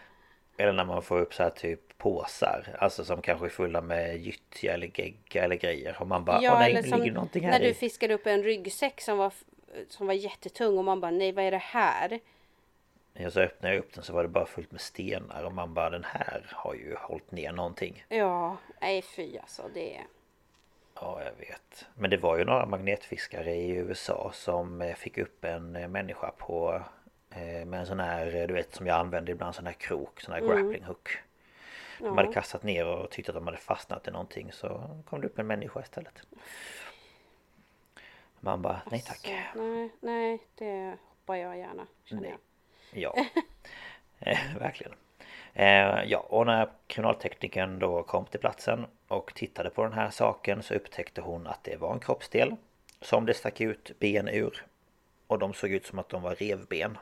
[0.57, 4.17] Eller när man får upp så här typ påsar Alltså som kanske är fulla med
[4.17, 7.13] gyttja eller gegga eller grejer Och man bara, Ja åh nej, eller det som ligger
[7.13, 9.33] någonting här när du i fiskade upp en ryggsäck som var
[9.89, 12.19] Som var jättetung och man bara nej vad är det här?
[13.25, 15.73] Och så öppnade jag upp den så var det bara fullt med stenar Och man
[15.73, 18.05] bara, den här har ju hållit ner någonting.
[18.09, 20.01] Ja, nej fy alltså det
[21.01, 21.85] Ja, jag vet.
[21.95, 26.31] Men det var ju några magnetfiskare i USA som eh, fick upp en eh, människa
[26.37, 26.81] på
[27.29, 30.21] eh, Med en sån här, eh, du vet som jag använder ibland, sån här krok,
[30.21, 31.17] sån här grappling hook.
[31.99, 35.27] De hade kastat ner och tyckte att de hade fastnat i någonting så kom det
[35.27, 36.21] upp en människa istället
[38.39, 42.31] Man bara, nej tack Nej, nej det hoppar jag gärna känner Nej.
[42.31, 42.39] jag.
[43.01, 43.25] Ja,
[44.19, 44.93] eh, verkligen.
[45.53, 50.63] Eh, ja, och när kriminalteknikern då kom till platsen och tittade på den här saken
[50.63, 52.55] så upptäckte hon att det var en kroppsdel
[53.01, 54.65] som det stack ut ben ur.
[55.27, 56.97] Och de såg ut som att de var revben.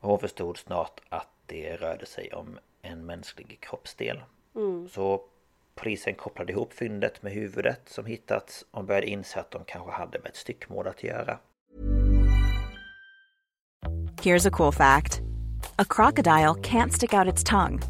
[0.00, 4.22] Och hon förstod snart att det rörde sig om en mänsklig kroppsdel.
[4.90, 5.24] Så
[5.74, 10.18] polisen kopplade ihop fyndet med huvudet som hittats och började inse att de kanske hade
[10.18, 11.38] med ett styckmord att göra.
[14.22, 15.20] Here's a cool fact
[15.78, 17.80] a crocodile can't stick out its tongue.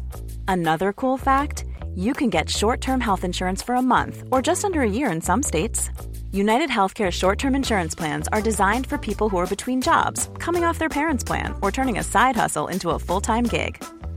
[0.47, 1.65] Another cool fact
[1.95, 5.11] you can get short term health insurance for a month or just under a year
[5.11, 5.89] in some states.
[6.31, 10.63] United Healthcare short term insurance plans are designed for people who are between jobs, coming
[10.63, 13.83] off their parents' plan, or turning a side hustle into a full time gig.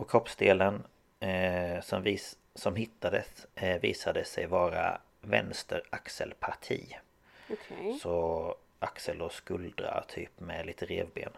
[0.00, 0.82] Och kroppsdelen
[1.20, 6.96] eh, som, vis, som hittades eh, visade sig vara vänster axelparti.
[7.50, 7.98] Okej.
[8.02, 11.32] Så axel och skuldra typ med lite revben.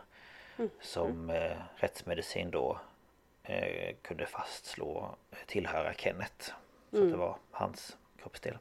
[0.81, 2.81] Som eh, rättsmedicin då
[3.43, 6.53] eh, kunde fastslå tillhöra Kenneth.
[6.91, 8.59] Så att det var hans kroppsdel.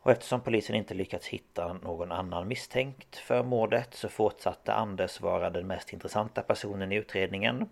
[0.00, 5.50] Och eftersom polisen inte lyckats hitta någon annan misstänkt för mordet så fortsatte Anders vara
[5.50, 7.68] den mest intressanta personen i utredningen.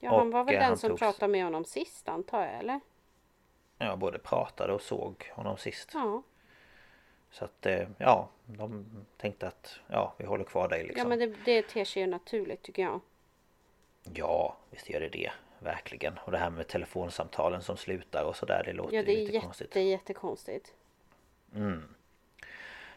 [0.00, 2.80] Ja, han var väl eh, den som togs- pratade med honom sist antar jag eller?
[3.78, 5.90] Ja, både pratade och såg honom sist.
[5.94, 6.22] Ja.
[7.30, 8.86] Så att eh, ja, de
[9.16, 10.98] tänkte att ja, vi håller kvar dig liksom.
[11.02, 13.00] Ja men det, det ter sig ju naturligt tycker jag.
[14.14, 15.30] Ja, visst gör det det.
[15.58, 16.18] Verkligen.
[16.18, 19.20] Och det här med telefonsamtalen som slutar och sådär, det låter Ja det ju är
[19.20, 19.76] lite jätte, konstigt.
[19.76, 20.74] jättekonstigt.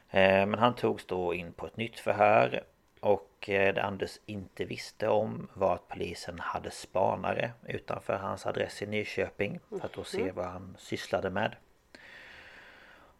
[0.09, 2.63] Eh, Men han togs då in på ett nytt förhör.
[3.03, 8.81] Och eh, det Anders inte visste om var att polisen hade spanare utanför hans adress
[8.81, 9.59] i Nyköping.
[9.69, 11.55] För att då se vad han sysslade med.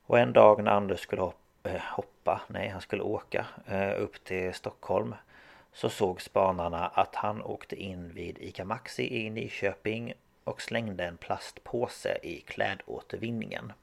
[0.05, 4.23] Och en dag när Anders skulle hoppa, eh, hoppa nej han skulle åka eh, upp
[4.23, 5.15] till Stockholm.
[5.73, 10.13] Så såg spanarna att han åkte in vid ICA Maxi i Nyköping
[10.43, 13.73] och slängde en plastpåse i klädåtervinningen.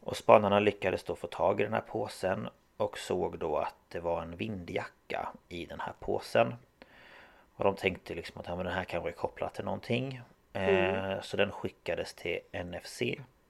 [0.00, 2.48] Och spanarna lyckades då få tag i den här påsen
[2.78, 6.54] och såg då att det var en vindjacka i den här påsen.
[7.54, 10.20] Och de tänkte liksom att ja, men den här kanske är kopplad till någonting.
[10.52, 13.02] Eh, så den skickades till NFC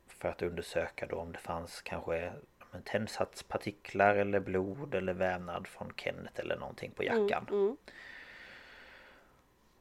[0.06, 2.32] för att undersöka då om det fanns kanske
[2.84, 7.46] tändsatspartiklar eller blod eller vävnad från Kenneth eller någonting på jackan.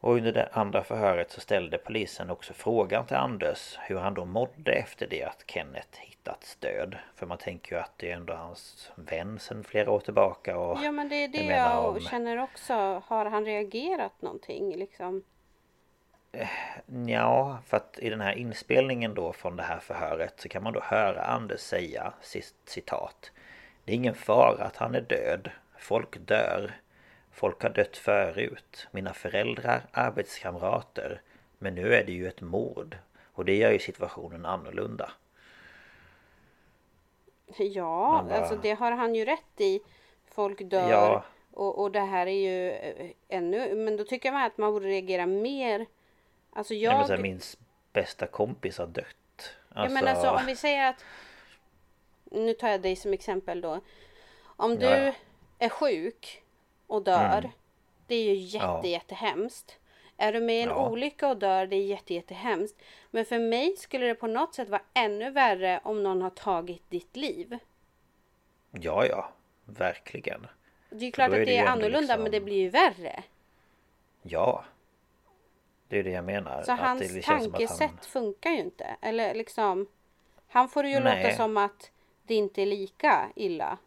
[0.07, 4.25] Och under det andra förhöret så ställde polisen också frågan till Anders hur han då
[4.25, 6.95] mådde efter det att Kenneth hittats död.
[7.15, 10.79] För man tänker ju att det är ändå hans vän sedan flera år tillbaka och...
[10.83, 12.73] Ja men det är det jag jag, om- känner också.
[13.05, 15.23] Har han reagerat någonting liksom?
[17.07, 20.73] Ja, för att i den här inspelningen då från det här förhöret så kan man
[20.73, 22.13] då höra Anders säga
[22.65, 23.31] citat.
[23.85, 25.49] Det är ingen fara att han är död.
[25.77, 26.75] Folk dör.
[27.37, 28.87] Folk har dött förut.
[28.91, 31.21] Mina föräldrar, arbetskamrater.
[31.57, 32.97] Men nu är det ju ett mord.
[33.33, 35.11] Och det gör ju situationen annorlunda.
[37.57, 39.79] Ja, bara- alltså det har han ju rätt i.
[40.25, 40.89] Folk dör.
[40.91, 41.23] Ja.
[41.51, 44.87] Och, och det här är ju eh, ännu, men då tycker man att man borde
[44.87, 45.85] reagera mer.
[46.53, 46.97] Alltså Nej, jag...
[46.97, 47.41] men så här, min
[47.93, 49.55] bästa kompis har dött.
[49.75, 51.05] Ja men alltså om vi säger att
[52.23, 53.79] Nu tar jag dig som exempel då
[54.43, 55.13] Om du ja.
[55.59, 56.43] är sjuk
[56.87, 57.51] och dör Mm.
[58.07, 58.85] Det är ju jätte Ja.
[58.85, 59.79] jättehemskt
[60.17, 60.89] Är du med i en Ja.
[60.89, 62.81] olycka och dör det är jätte jättehemskt
[63.11, 66.89] Men för mig skulle det på något sätt vara ännu värre om någon har tagit
[66.89, 67.57] ditt liv
[68.71, 69.29] Ja, ja.
[69.65, 70.47] Verkligen.
[70.89, 73.23] Det är klart är att det är annorlunda liksom- men det blir ju värre
[74.21, 74.63] Ja.
[75.87, 76.63] Det är det jag menar.
[76.63, 79.87] Så att hans det tankesätt han- funkar ju inte Eller liksom
[80.47, 81.23] Han får det ju Nej.
[81.23, 81.91] låta som att
[82.23, 83.77] det inte är lika illa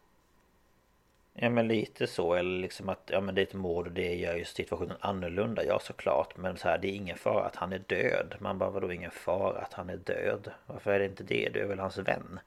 [1.33, 2.33] Ja men lite så.
[2.33, 5.65] Eller liksom att ja men det är ett mord och det gör ju situationen annorlunda.
[5.65, 6.37] Ja såklart.
[6.37, 8.35] Men så här det är ingen fara att han är död.
[8.39, 10.51] Man bara vadå ingen fara att han är död?
[10.65, 11.49] Varför är det inte det?
[11.53, 12.39] Du är väl hans vän?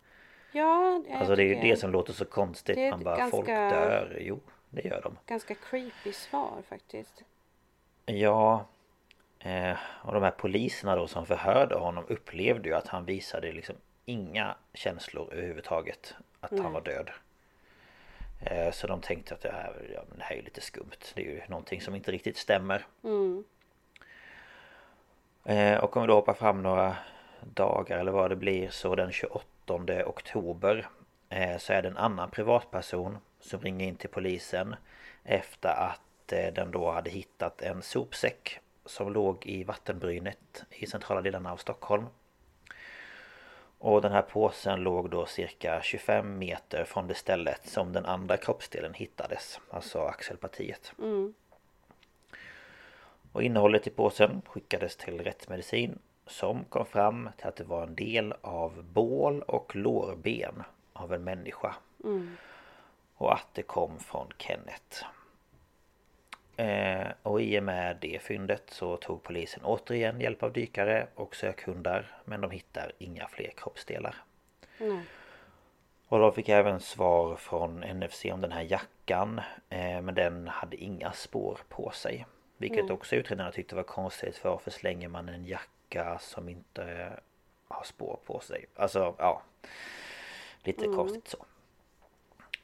[0.52, 2.76] Ja, jag Alltså det är ju det som låter så konstigt.
[2.76, 4.18] Det Man bara folk ganska- dör.
[4.20, 5.16] Jo det gör de.
[5.26, 7.22] Ganska creepy svar faktiskt.
[8.06, 8.66] Ja
[9.38, 13.76] eh, Och de här poliserna då som förhörde honom upplevde ju att han visade liksom
[14.04, 17.10] inga känslor överhuvudtaget Att han var död
[18.72, 20.90] Så de tänkte att det här, ja, det här är lite skumt.
[21.14, 22.86] Det är ju någonting som inte riktigt stämmer.
[23.04, 23.44] Mm.
[25.44, 26.96] Eh, Och om vi då hoppar fram några
[27.40, 30.86] dagar eller vad det blir så den 28 oktober
[31.28, 34.76] eh, Så är det en annan privatperson som ringer in till polisen
[35.24, 41.20] Efter att eh, den då hade hittat en sopsäck Som låg i vattenbrynet i centrala
[41.22, 42.06] delarna av Stockholm
[43.78, 48.36] Och den här påsen låg då cirka 25 meter från det stället som den andra
[48.36, 51.34] kroppsdelen hittades Alltså axelpartiet Mm.
[53.32, 57.94] och innehållet i påsen skickades till rättsmedicin som kom fram till att det var en
[57.94, 60.62] del av bål och lårben
[60.92, 61.74] av en människa.
[62.04, 62.36] Mm.
[63.16, 65.04] Och att det kom från Kenneth.
[66.56, 71.36] Eh, och i och med det fyndet så tog polisen återigen hjälp av dykare och
[71.36, 74.16] sökhundar men de hittar inga fler kroppsdelar.
[74.78, 75.00] Nej.
[76.08, 80.76] Och de fick även svar från NFC om den här jackan eh, men den hade
[80.76, 82.26] inga spår på sig.
[82.56, 87.12] Vilket också utredarna tyckte var konstigt för varför slänger man en jacka som inte
[87.68, 88.66] har spår på sig?
[88.76, 89.42] Alltså ja
[90.62, 91.44] Lite konstigt så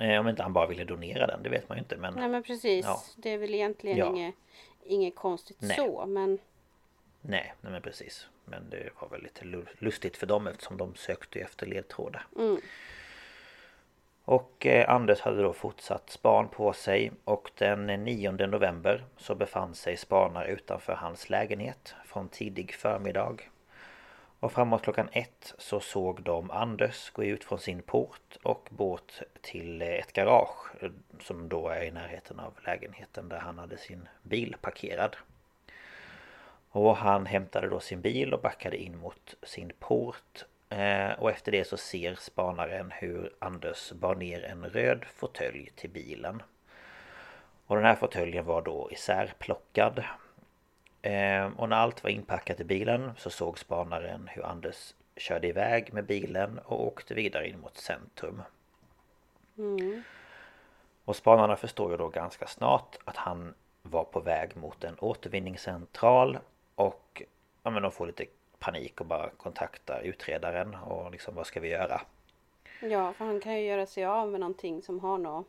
[0.01, 2.29] eh, Om inte han bara ville donera den, det vet man ju inte men Nej
[2.29, 2.85] men precis.
[2.87, 3.03] Ja.
[3.17, 4.07] Det är väl egentligen Ja.
[4.07, 4.35] inget,
[4.85, 5.77] inget konstigt Nej.
[5.77, 6.07] så.
[6.07, 6.39] Men
[7.21, 10.95] Nej, nej men precis Men det var väl lite lu- lustigt för dem eftersom de
[10.95, 12.61] sökte efter ledtrådar mm,
[14.25, 19.75] Och eh, Anders hade då fortsatt span på sig och den 9 november så befann
[19.75, 23.37] sig spanare utanför hans lägenhet från tidig förmiddag.
[24.41, 29.23] Och framåt klockan ett så såg de Anders gå ut från sin port och båt
[29.41, 30.73] till ett garage
[31.21, 35.17] som då är i närheten av lägenheten där han hade sin bil parkerad.
[36.71, 40.45] Och han hämtade då sin bil och backade in mot sin port.
[40.69, 45.91] Eh, och efter det så ser spanaren hur Anders bar ner en röd fåtölj till
[45.91, 46.43] bilen.
[47.67, 50.05] Och den här fåtöljen var då isärplockad.
[51.03, 55.93] Eh, och när allt var inpackat i bilen så såg spanaren hur Anders körde iväg
[55.95, 58.43] med bilen och åkte vidare in mot centrum.
[59.59, 60.03] mm,
[61.05, 66.39] Och spanarna förstår ju då ganska snart att han var på väg mot en återvinningscentral
[66.75, 67.23] och
[67.63, 68.25] ja, men de får lite
[68.59, 72.01] panik och bara kontaktar utredaren och liksom vad ska vi göra?
[72.83, 75.47] ja, för han kan ju göra sig av med någonting som har något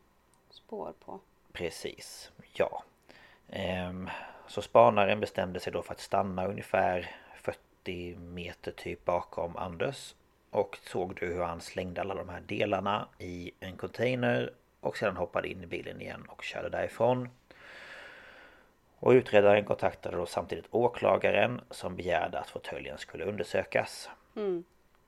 [0.50, 1.20] spår på.
[1.54, 2.84] Precis, ja.
[3.50, 4.10] Ehm,
[4.48, 10.16] så spanaren bestämde sig då för att stanna ungefär 40 meter typ bakom Anders.
[10.50, 15.18] Och såg du hur han slängde alla de här delarna i en container och sedan
[15.18, 17.30] hoppade in i bilen igen och körde därifrån.
[19.00, 24.10] Och utredaren kontaktade då samtidigt åklagaren som begärde att fåtöljen skulle undersökas.
[24.36, 24.64] Mm,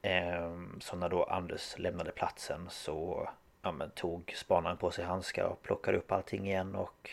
[0.05, 3.29] Ehm, Så när då Anders lämnade platsen så
[3.61, 7.09] ja, tog spanaren på sig handskar och plockade upp allting igen och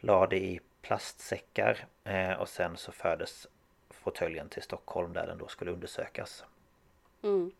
[0.00, 1.86] la det i plastsäckar.
[2.04, 3.46] Eh, Och sen så fördes
[3.90, 6.44] fåtöljen till Stockholm där den då skulle undersökas.
[7.22, 7.50] mm,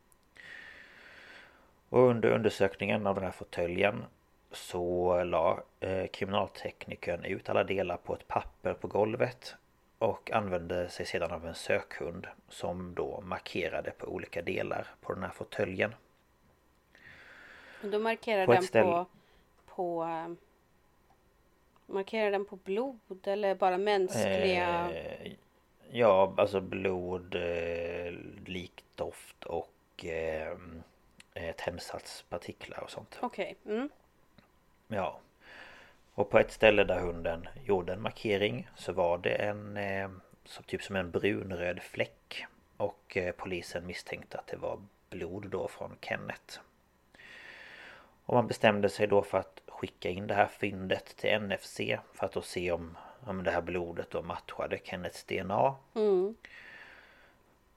[1.89, 4.05] Och under undersökningen av den här fåtöljen
[4.53, 9.55] så la eh, kriminalteknikern ut alla delar på ett papper på golvet
[9.99, 15.23] och använde sig sedan av en sökhund som då markerade på olika delar på den
[15.23, 15.95] här fåtöljen.
[17.83, 19.07] då markerar På den ställe- på,
[19.75, 20.29] på eh,
[21.87, 24.91] Markerar den på blod eller bara mänskliga?
[24.93, 25.33] Eh,
[25.91, 28.13] ja, alltså blod, eh,
[28.47, 30.57] likdoft och eh,
[31.35, 33.19] eh, tändsatspartiklar och sånt.
[33.23, 33.57] Okej.
[33.67, 33.89] Mm.
[34.89, 35.19] Ja.
[36.15, 40.09] Och på ett ställe där hunden gjorde en markering så var det en eh,
[40.45, 42.47] så typ som en brunröd fläck.
[42.77, 44.79] Och eh, polisen misstänkte att det var
[45.11, 46.61] blod då från Kenneth.
[48.27, 51.77] Och man bestämde sig då för att skicka in det här fyndet till NFC
[52.13, 55.75] för att då se om, om det här blodet då matchade Kenneths DNA.
[55.95, 56.35] Mm.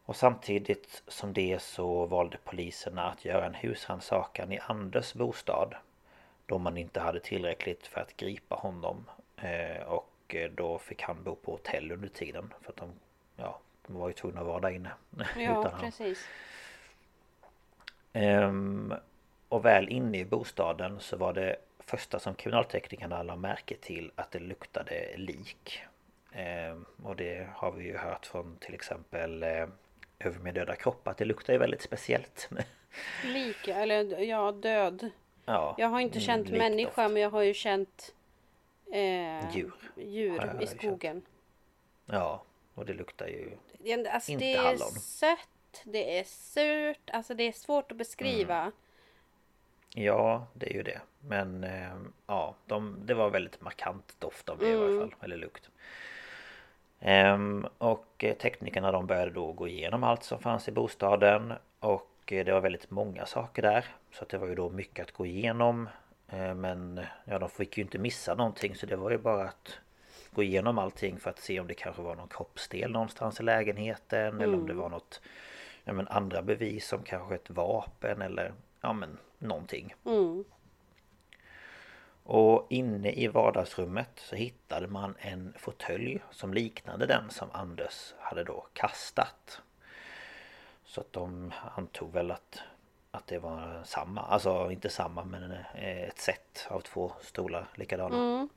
[0.05, 5.75] Och samtidigt som det så valde poliserna att göra en husrannsakan i Anders bostad.
[6.45, 9.05] Då man inte hade tillräckligt för att gripa honom.
[9.37, 12.53] Eh, och eh, då fick han bo på hotell under tiden.
[12.61, 12.89] För att de,
[13.35, 14.91] ja, de var ju tvungna att vara där inne.
[15.37, 16.27] Ja, precis.
[18.13, 18.93] Ehm,
[19.49, 24.31] och väl inne i bostaden så var det första som kriminalteknikerna la märke till att
[24.31, 25.81] det luktade lik.
[26.31, 29.67] Ehm, och det har vi ju hört från till exempel eh,
[30.21, 32.49] Över med döda kroppar att det luktar ju väldigt speciellt.
[33.25, 35.09] Lika, eller ja, död.
[35.45, 38.13] ja, Jag har inte känt människa men jag har ju känt
[38.91, 39.71] eh, Djur.
[39.95, 40.79] djur i känt.
[40.79, 41.21] skogen.
[42.05, 42.43] Ja,
[42.73, 43.51] och det luktar ju
[44.11, 44.91] Alltså, Inte det är hallon.
[44.91, 48.57] sött, det är surt, alltså det är svårt att beskriva.
[48.61, 48.71] Mm.
[49.95, 51.01] Ja, det är ju det.
[51.19, 51.95] Men eh,
[52.27, 55.15] ja, de, det var väldigt markant doft av det i varje fall.
[55.21, 55.69] Eller lukt.
[56.99, 61.53] Ehm, och eh, teknikerna de började då gå igenom allt som fanns i bostaden.
[61.79, 63.85] Och eh, det var väldigt många saker där.
[64.11, 65.89] Så att det var ju då mycket att gå igenom.
[66.27, 68.75] Eh, men ja, de fick ju inte missa någonting.
[68.75, 69.79] Så det var ju bara att
[70.31, 74.41] gå igenom allting för att se om det kanske var någon kroppsdel någonstans i lägenheten.
[74.41, 75.21] Eller om det var något
[75.83, 79.95] ja, men andra bevis som kanske ett vapen eller ja men någonting.
[80.05, 80.43] Mm.
[82.23, 88.43] Och inne i vardagsrummet så hittade man en fåtölj som liknade den som Anders hade
[88.43, 89.61] då kastat.
[90.85, 92.61] Så att de antog väl att,
[93.11, 98.15] att det var samma, alltså inte samma men eh, ett set av två stolar likadana.
[98.15, 98.49] Mm.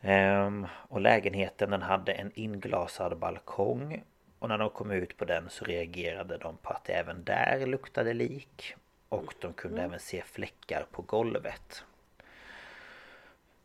[0.00, 4.02] Ehm, och lägenheten den hade en inglasad balkong
[4.38, 7.66] Och när de kom ut på den så reagerade de på att det även där
[7.66, 8.74] luktade lik
[9.10, 11.84] Och de kunde även se fläckar på golvet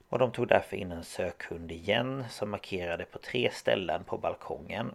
[0.10, 4.92] Och de tog därför in en sökhund igen som markerade på tre ställen på balkongen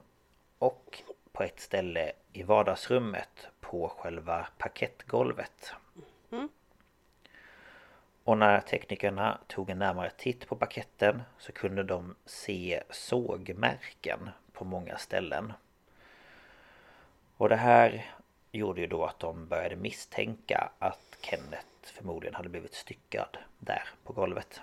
[0.58, 5.72] och på ett ställe i vardagsrummet på själva parkettgolvet.
[8.24, 14.64] Och när teknikerna tog en närmare titt på paketten så kunde de se sågmärken på
[14.64, 15.52] många ställen.
[17.36, 18.10] Och det här
[18.52, 24.12] gjorde ju då att de började misstänka att Kenneth förmodligen hade blivit styckad där på
[24.12, 24.60] golvet.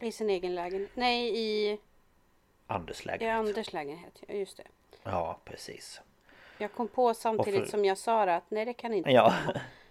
[0.00, 0.90] I sin egen lägenhet.
[0.94, 1.78] Nej, i,
[2.66, 3.38] Anders i lägenhet.
[3.38, 4.22] Anders lägenhet.
[4.26, 4.64] Ja, just det.
[5.02, 6.00] Ja, precis.
[6.58, 9.34] Jag kom på samtidigt för- som jag sa det att nej, det kan inte Ja.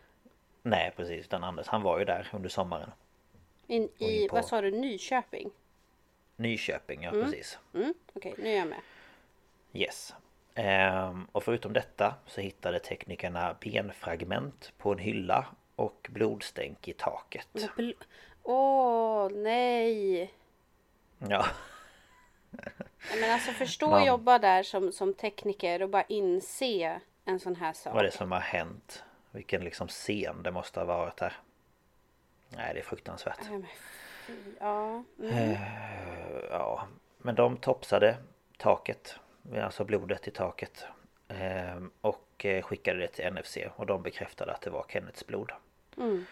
[0.61, 1.25] Nej, precis.
[1.25, 2.91] Utan Anders, han var ju där under sommaren.
[3.67, 5.51] In, I, på- vad sa du, Nyköping?
[6.35, 7.59] Nyköping, ja precis.
[7.73, 8.81] Mm, Okej, nu är jag med.
[9.73, 10.13] Yes.
[10.55, 15.45] Ehm, och förutom detta så hittade teknikerna benfragment på en hylla
[15.75, 17.47] och blodstänk i taket.
[17.51, 18.03] Men bl-
[18.43, 20.33] Åh, nej!
[21.17, 21.45] Ja,
[22.51, 27.55] Ja, Men alltså förstå Man- jobba där som, som tekniker och bara inse en sån
[27.55, 27.93] här sak.
[27.93, 29.03] vad är det som har hänt?
[29.31, 31.33] Vilken liksom scen det måste ha varit här.
[32.49, 33.39] Nej, det är fruktansvärt.
[34.59, 35.03] Ja.
[35.19, 35.33] Mm.
[35.51, 35.61] Eh,
[36.49, 36.87] Ja,
[37.17, 38.17] men de topsade
[38.57, 39.15] taket.
[39.61, 40.85] Alltså blodet i taket.
[41.27, 45.51] Ehm, Och eh, skickade det till NFC och de bekräftade att det var Kennets blod.
[45.97, 46.25] Mm.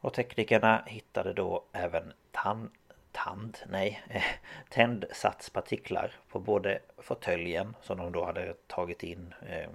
[0.00, 2.70] Och teknikerna hittade då även tand,
[3.12, 4.22] tand, nej, eh,
[4.68, 9.70] tändsatspartiklar på både fåtöljen som de då hade tagit in eh,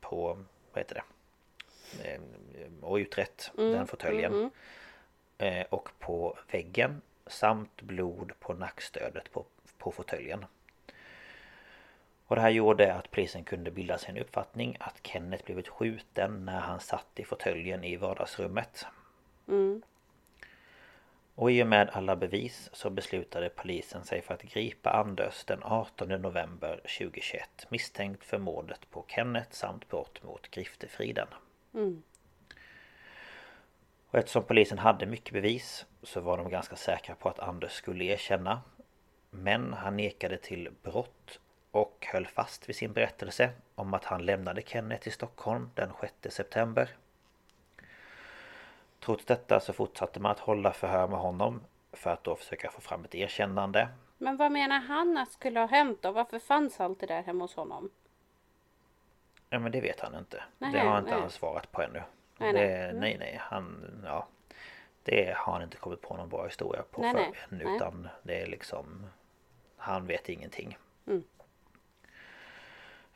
[0.00, 0.38] på,
[0.72, 1.02] vad heter det,
[2.08, 2.20] eh,
[2.80, 4.50] och utrett den fåtöljen.
[5.38, 9.44] Eh, och på väggen samt blod på nackstödet på,
[9.78, 10.44] på fåtöljen.
[12.26, 16.44] Och det här gjorde att polisen kunde bilda sig en uppfattning att Kenneth blivit skjuten
[16.44, 18.86] när han satt i fåtöljen i vardagsrummet.
[21.34, 25.62] Och i och med alla bevis så beslutade polisen sig för att gripa Anders den
[25.62, 31.28] 18 november 2021 misstänkt för mordet på Kenneth samt brott mot griftefriden.
[34.08, 38.04] Och eftersom polisen hade mycket bevis så var de ganska säkra på att Anders skulle
[38.04, 38.62] erkänna.
[39.30, 41.40] Men han nekade till brott
[41.76, 46.34] och höll fast vid sin berättelse om att han lämnade Kenneth i Stockholm den 6
[46.36, 46.96] september.
[49.00, 51.60] Trots detta så fortsatte man att hålla förhör med honom
[51.92, 53.88] för att då försöka få fram ett erkännande.
[54.18, 56.12] Men vad menar han att skulle ha hänt då?
[56.12, 57.90] Varför fanns allt det där hemma hos honom?
[59.50, 60.44] Ja men det vet han inte.
[60.58, 61.20] Nej, det har inte nej.
[61.20, 62.02] han svarat på ännu.
[62.38, 62.82] Nej, det, nej.
[62.82, 63.00] Mm.
[63.00, 64.26] nej nej han ja
[65.02, 67.66] Det har han inte kommit på någon bra historia på Nej, för nej.
[67.66, 69.06] än utan det är liksom
[69.76, 70.78] Han vet ingenting.
[71.06, 71.24] Mm.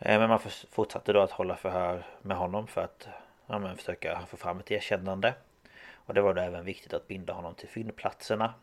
[0.00, 0.40] Eh, Men man
[0.70, 3.08] fortsatte då att hålla förhör med honom för att
[3.46, 5.34] ja, men försöka få fram ett erkännande.
[5.92, 8.54] Och det var då även viktigt att binda honom till fyndplatserna.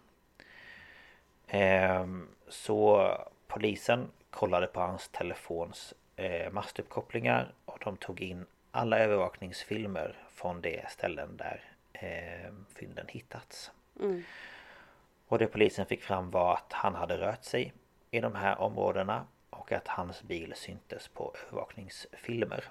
[1.47, 3.11] Ehm, Så
[3.47, 10.81] polisen kollade på hans telefons eh, mastuppkopplingar och de tog in alla övervakningsfilmer från de
[10.89, 11.61] ställen där
[11.93, 13.71] eh, fynden hittats.
[15.27, 17.73] Och det polisen fick fram var att han hade rört sig
[18.11, 19.25] i de här områdena
[19.57, 22.63] och att hans bil syntes på övervakningsfilmer.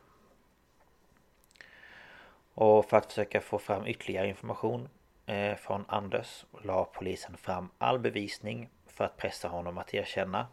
[2.55, 4.89] Och för att försöka få fram ytterligare information
[5.26, 10.47] eh, från Anders la polisen fram all bevisning för att pressa honom att erkänna.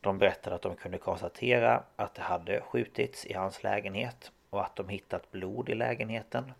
[0.00, 4.76] De berättade att de kunde konstatera att det hade skjutits i hans lägenhet och att
[4.76, 6.52] de hittat blod i lägenheten.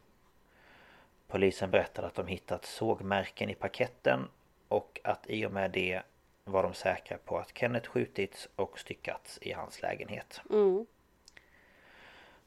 [1.27, 4.29] Polisen berättade att de hittat sågmärken i paketten
[4.69, 6.03] och att i och med det
[6.45, 10.41] var de säkra på att Kenneth skjutits och styckats i hans lägenhet.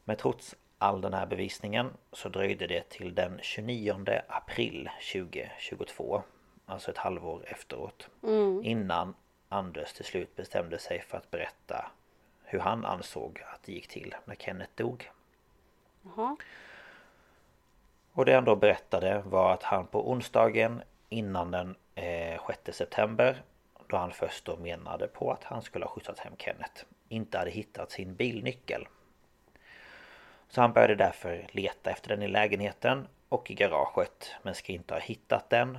[0.04, 6.24] Men trots all den här bevisningen så dröjde det till den 29 april 2022
[6.66, 8.10] Alltså ett halvår efteråt
[8.64, 9.14] Innan
[9.50, 11.92] Anders till slut bestämde sig för att berätta
[12.44, 15.12] Hur han ansåg att det gick till när Kenneth dog
[16.02, 16.38] Jaha.
[18.12, 23.44] Och det han då berättade var att han på onsdagen innan den eh, 6 september
[23.88, 27.52] då han först då menade på att han skulle ha skjutsat hem Kenneth Inte hade
[27.52, 28.88] hittat sin bilnyckel
[30.50, 34.94] Så han började därför leta efter den i lägenheten och i garaget men ska inte
[34.94, 35.78] ha hittat den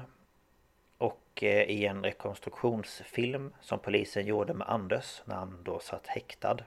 [0.99, 6.59] Och eh, i en rekonstruktionsfilm som polisen gjorde med Anders när han då satt häktad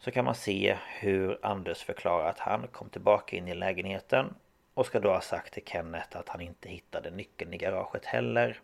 [0.00, 4.34] så kan man se hur Anders förklarar att han kom tillbaka in i lägenheten
[4.74, 8.60] och ska då ha sagt till Kenneth att han inte hittade nyckeln i garaget heller.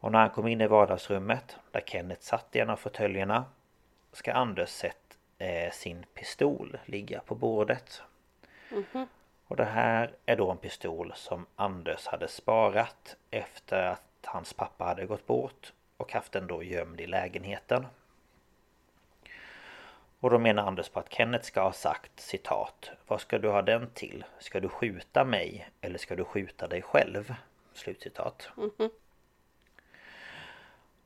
[0.00, 3.44] Och när han kom in i vardagsrummet där Kenneth satt i en av fåtöljerna
[4.12, 8.02] ska Anders sett eh, sin pistol ligga på bordet.
[9.46, 14.84] Och det här är då en pistol som Anders hade sparat efter att hans pappa
[14.84, 17.86] hade gått bort och haft den då gömd i lägenheten.
[20.20, 23.62] Och då menar Anders på att Kenneth ska ha sagt citat Vad ska du ha
[23.62, 24.24] den till?
[24.38, 27.34] Ska du skjuta mig eller ska du skjuta dig själv?
[27.72, 28.50] Slutcitat.
[28.56, 28.90] Mm -hmm.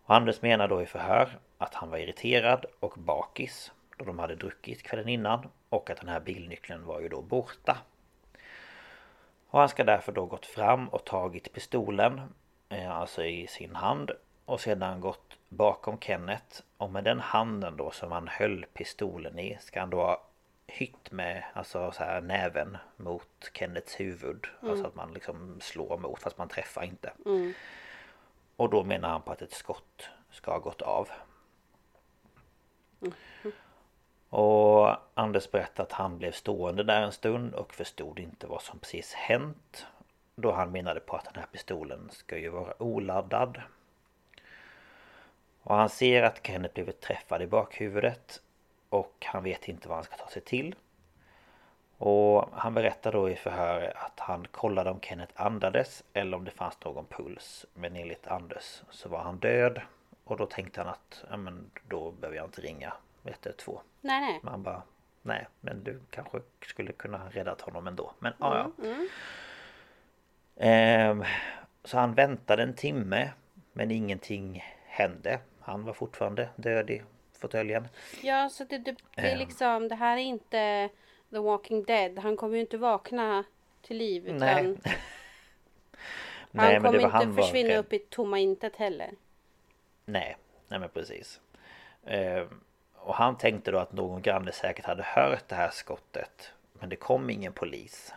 [0.06, 4.82] Anders menar då i förhör att han var irriterad och bakis då de hade druckit
[4.82, 7.76] kvällen innan och att den här bilnyckeln var ju då borta.
[9.54, 12.20] Och han ska därför då gått fram och tagit pistolen
[12.68, 14.10] eh, Alltså i sin hand
[14.44, 19.58] Och sedan gått bakom Kenneth Och med den handen då som han höll pistolen i
[19.60, 20.22] Ska han då ha
[20.66, 24.70] hytt med Alltså så här näven mot Kenneths huvud mm.
[24.70, 27.52] Alltså att man liksom slår mot fast man träffar inte mm.
[28.56, 31.08] Och då menar han på att ett skott ska ha gått av
[33.00, 33.14] mm.
[34.36, 38.78] Och Anders berättade att han blev stående där en stund och förstod inte vad som
[38.78, 39.86] precis hänt.
[40.36, 43.62] Då han menade på att den här pistolen ska ju vara oladdad.
[45.62, 48.42] Och han ser att Kenneth blivit träffad i bakhuvudet.
[48.88, 50.74] Och han vet inte vad han ska ta sig till.
[51.98, 56.50] Och han berättar då i förhör att han kollade om Kenneth andades eller om det
[56.50, 57.66] fanns någon puls.
[57.74, 59.80] Men enligt Anders så var han död.
[60.24, 62.92] Och då tänkte han att ja, men då behöver jag inte ringa
[63.24, 63.78] 112.
[64.00, 64.40] Nej nej.
[64.42, 64.82] Man bara
[65.22, 68.12] Nej men du kanske skulle kunna räddat honom ändå.
[68.18, 68.84] Men mm, ja ja.
[68.84, 69.08] Mm.
[70.56, 71.24] Ehm,
[71.84, 73.30] så han väntade en timme
[73.72, 75.38] Men ingenting hände.
[75.60, 77.02] Han var fortfarande död i
[77.38, 77.88] fåtöljen.
[78.22, 79.38] Ja så det, det, det är ehm.
[79.38, 80.88] liksom Det här är inte
[81.30, 82.18] The Walking Dead.
[82.18, 83.44] Han kommer ju inte vakna
[83.82, 84.76] till liv utan Nej.
[86.52, 89.10] Han kommer inte han försvinna upp i tomma intet heller.
[90.04, 90.36] Nej,
[90.68, 91.40] nej men precis.
[92.06, 92.60] Ehm,
[92.94, 96.52] och han tänkte då att någon granne säkert hade hört det här skottet.
[96.72, 98.14] Men det kom ingen polis.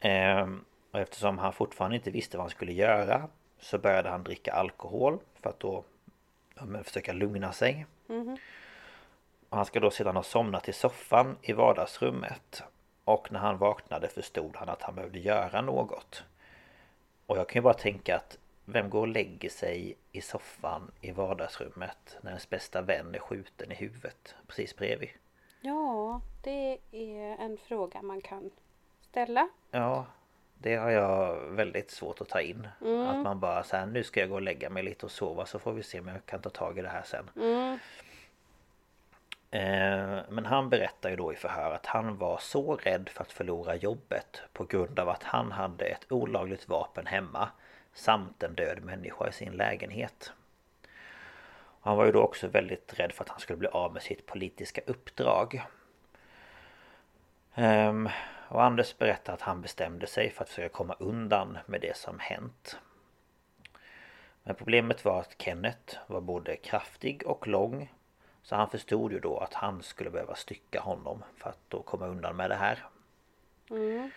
[0.00, 3.28] Ehm, och eftersom han fortfarande inte visste vad han skulle göra
[3.58, 5.84] så började han dricka alkohol för att då
[6.54, 7.86] ja, försöka lugna sig.
[8.08, 8.32] Mm.
[8.32, 8.38] Och
[9.56, 12.62] han ska då sedan ha somnat i soffan i vardagsrummet.
[13.04, 16.24] Och när han vaknade förstod han att han behövde göra något.
[17.26, 21.10] Och jag kan ju bara tänka att vem går och lägger sig i soffan i
[21.10, 25.10] vardagsrummet när ens bästa vän är skjuten i huvudet precis bredvid?
[25.60, 28.50] Ja, det är en fråga man kan
[29.00, 29.48] ställa.
[29.70, 30.06] Ja,
[30.58, 32.68] det har jag väldigt svårt att ta in.
[32.80, 33.08] Mm.
[33.08, 35.58] Att man bara så nu ska jag gå och lägga mig lite och sova så
[35.58, 37.30] får vi se om jag kan ta tag i det här sen.
[37.36, 37.78] Mm.
[39.50, 43.32] Eh, men han berättar ju då i förhör att han var så rädd för att
[43.32, 47.48] förlora jobbet på grund av att han hade ett olagligt vapen hemma
[47.92, 50.32] samt en död människa i sin lägenhet.
[51.80, 54.26] Han var ju då också väldigt rädd för att han skulle bli av med sitt
[54.26, 55.62] politiska uppdrag.
[57.54, 58.08] Ehm,
[58.48, 62.18] och Anders berättar att han bestämde sig för att försöka komma undan med det som
[62.18, 62.78] hänt.
[64.42, 67.92] Men problemet var att Kenneth var både kraftig och lång.
[68.42, 72.06] Så han förstod ju då att han skulle behöva stycka honom för att då komma
[72.06, 72.84] undan med det här.
[73.70, 74.10] Mm.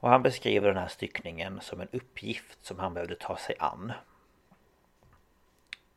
[0.00, 3.92] Och han beskriver den här styckningen som en uppgift som han behövde ta sig an.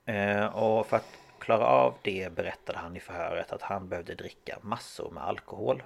[0.06, 4.58] Eh, och för att klara av det berättade han i förhöret att han behövde dricka
[4.62, 5.84] massor med alkohol.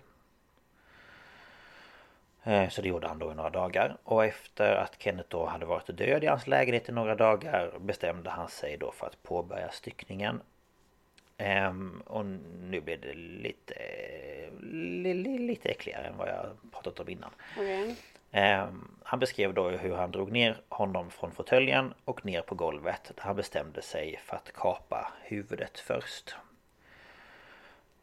[2.43, 3.97] Eh, så det gjorde han då i några dagar.
[4.03, 8.29] Och efter att Kenneth då hade varit död i hans lägenhet i några dagar bestämde
[8.29, 10.41] han sig då för att påbörja styckningen.
[11.37, 12.25] Ehm, och
[12.61, 13.75] nu blir det lite,
[15.37, 17.31] lite äckligare än vad jag pratat om innan.
[17.57, 17.95] Okay.
[18.31, 23.11] Ehm, han beskrev då hur han drog ner honom från fåtöljen och ner på golvet
[23.15, 26.35] där han bestämde sig för att kapa huvudet först.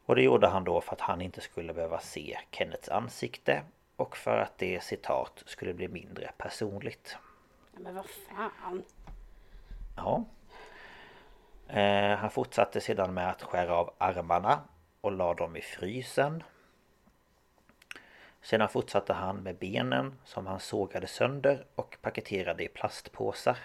[0.05, 3.63] Och det gjorde han då för att han inte skulle behöva se Kennets ansikte
[3.97, 7.17] och för att det citat skulle bli mindre personligt.
[7.73, 8.83] Men vad fan?
[9.97, 10.25] Ja.
[11.75, 14.61] Eh, han fortsatte sedan med att skära av armarna
[15.01, 16.43] och la dem i frysen.
[18.43, 23.59] Sedan fortsatte han med benen som han sågade sönder och paketerade i plastpåsar.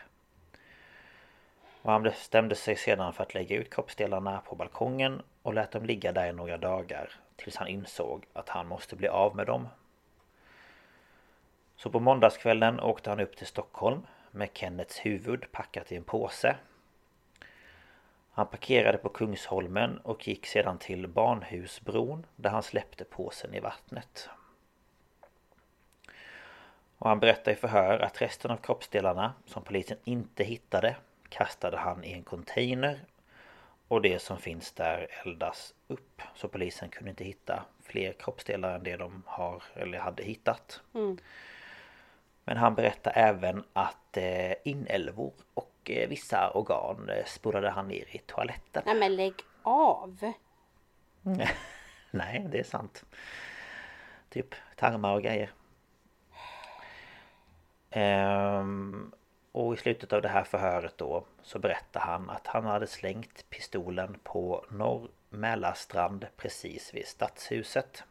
[1.82, 5.86] Och han bestämde sig sedan för att lägga ut kroppsdelarna på balkongen och lät dem
[5.86, 9.68] ligga där i några dagar tills han insåg att han måste bli av med dem.
[11.76, 16.56] Så på måndagskvällen åkte han upp till Stockholm med Kennets huvud packat i en påse
[18.38, 24.30] han parkerade på Kungsholmen och gick sedan till Barnhusbron där han släppte påsen i vattnet.
[26.98, 30.96] Och han berättade i förhör att resten av kroppsdelarna som polisen inte hittade
[31.30, 33.00] kastade han i en container
[33.88, 36.22] Och det som finns där eldas upp.
[36.36, 40.82] Så polisen kunde inte hitta fler kroppsdelar än det de har eller hade hittat.
[40.94, 41.18] Mm.
[42.44, 48.16] Men han berättar även att eh, inälvor och eh, vissa organ eh, spolade han ner
[48.16, 48.84] i toaletten.
[48.86, 49.34] Nej men lägg
[49.64, 50.34] av!
[52.12, 53.04] Nej, det är sant.
[54.30, 55.52] Typ tarmar och grejer.
[57.90, 59.12] Ehm,
[59.52, 63.50] och i slutet av det här förhöret då så berättar han att han hade slängt
[63.50, 68.04] pistolen på Norr Mälarstrand precis vid stadshuset.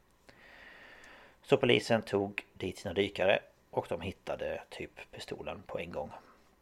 [1.43, 3.39] Så polisen tog dit sina dykare
[3.71, 6.11] och de hittade typ pistolen på en gång.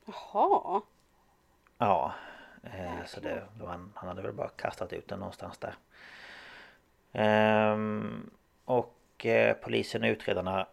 [0.04, 0.80] Jaha.
[1.78, 2.14] Ja,
[2.62, 3.42] eh, så det,
[3.94, 5.74] han hade väl bara kastat ut den någonstans där.
[7.12, 8.30] Ehm,
[8.64, 10.66] och eh, polisen och utredarna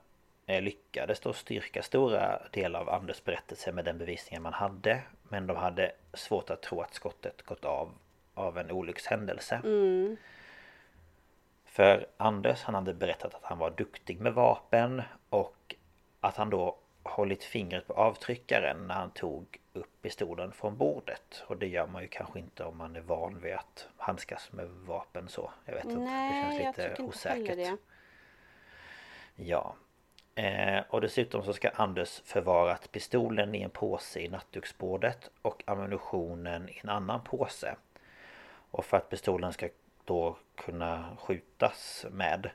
[0.45, 5.01] eh, lyckades då styrka stora delar av Anders berättelse med den bevisningen man hade.
[5.23, 7.91] Men de hade svårt att tro att skottet gått av
[8.33, 9.61] av en olyckshändelse.
[9.63, 10.17] Mm.
[11.65, 15.75] För Anders han hade berättat att han var duktig med vapen och
[16.19, 21.43] att han då hållit fingret på avtryckaren när han tog upp pistolen från bordet.
[21.47, 24.69] Och det gör man ju kanske inte om man är van vid att handskas med
[24.69, 25.51] vapen så.
[25.65, 27.47] Jag vet inte, det känns jag lite tycker inte osäkert.
[27.47, 27.77] heller det.
[29.43, 29.75] Ja.
[30.35, 36.69] Eh, och dessutom så ska Anders förvarat pistolen i en påse i nattduksbordet och ammunitionen
[36.69, 37.75] i en annan påse.
[38.71, 39.69] Och för att pistolen ska
[40.05, 42.49] då kunna skjutas med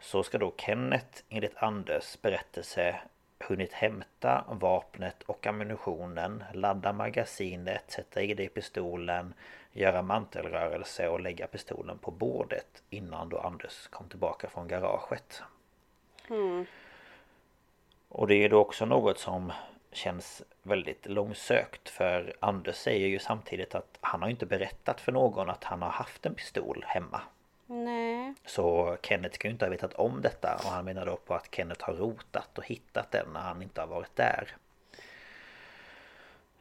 [0.00, 3.00] så ska då Kenneth enligt Anders berättelse
[3.40, 9.34] hunnit hämta vapnet och ammunitionen, ladda magasinet, sätta i det i pistolen,
[9.72, 15.42] göra mantelrörelse och lägga pistolen på bordet innan då Anders kom tillbaka från garaget.
[16.30, 16.66] Mm.
[18.08, 19.52] Och det är då också något som
[19.92, 25.50] känns väldigt långsökt för Anders säger ju samtidigt att han har inte berättat för någon
[25.50, 27.20] att han har haft en pistol hemma.
[27.66, 28.07] Nej.
[28.46, 31.54] Så Kenneth kan ju inte ha vetat om detta och han menar då på att
[31.54, 34.48] Kenneth har rotat och hittat den när han inte har varit där.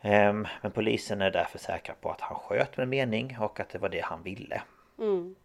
[0.02, 3.80] Ehm, Men polisen är därför säkra på att han sköt med mening och att det
[3.80, 4.62] var det han ville.
[5.00, 5.36] Mm.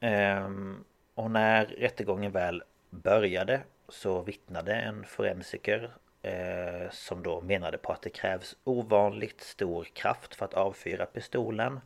[0.00, 5.90] Ehm, Och när rättegången väl började så vittnade en forensiker
[6.22, 11.80] eh, som då menade på att det krävs ovanligt stor kraft för att avfyra pistolen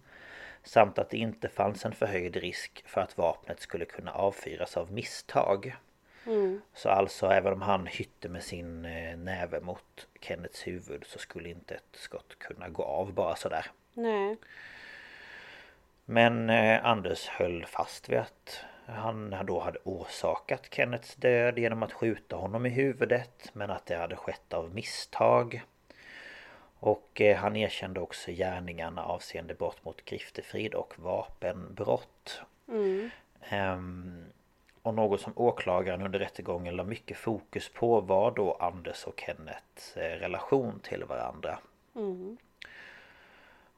[0.66, 4.92] samt att det inte fanns en förhöjd risk för att vapnet skulle kunna avfyras av
[4.92, 5.76] misstag.
[6.26, 6.60] Mm.
[6.74, 11.48] Så alltså även om han hytte med sin eh, näve mot Kennets huvud så skulle
[11.48, 13.66] inte ett skott kunna gå av bara sådär.
[13.94, 14.36] Nej.
[16.04, 21.92] Men eh, Anders höll fast vid att han då hade orsakat Kennets död genom att
[21.92, 25.62] skjuta honom i huvudet men att det hade skett av misstag.
[26.86, 32.40] Och eh, han erkände också gärningarna avseende brott mot griftefrid och vapenbrott.
[32.68, 33.10] Mm.
[33.40, 34.24] Ehm,
[34.82, 39.96] och något som åklagaren under rättegången la mycket fokus på var då Anders och Kennets
[39.96, 41.58] eh, relation till varandra.
[41.96, 42.36] Mm.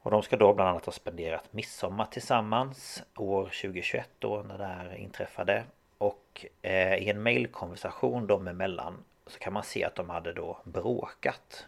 [0.01, 4.65] Och de ska då bland annat ha spenderat midsommar tillsammans år 2021 då när det
[4.65, 5.63] här inträffade.
[5.97, 10.59] Och eh, i en mailkonversation dem emellan så kan man se att de hade då
[10.63, 11.67] bråkat.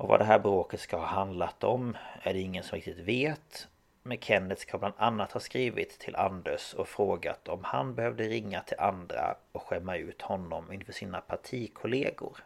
[0.00, 3.68] Och vad det här bråket ska ha handlat om är det ingen som riktigt vet.
[4.02, 8.60] Men Kenneth ska bland annat ha skrivit till Anders och frågat om han behövde ringa
[8.60, 12.38] till andra och skämma ut honom inför sina partikollegor.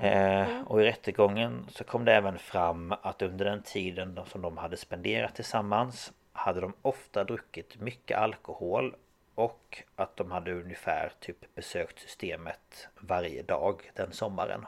[0.00, 4.42] Eh, och i rättegången så kom det även fram att under den tiden de- som
[4.42, 8.96] de hade spenderat tillsammans hade de ofta druckit mycket alkohol
[9.34, 14.66] och att de hade ungefär typ besökt systemet varje dag den sommaren.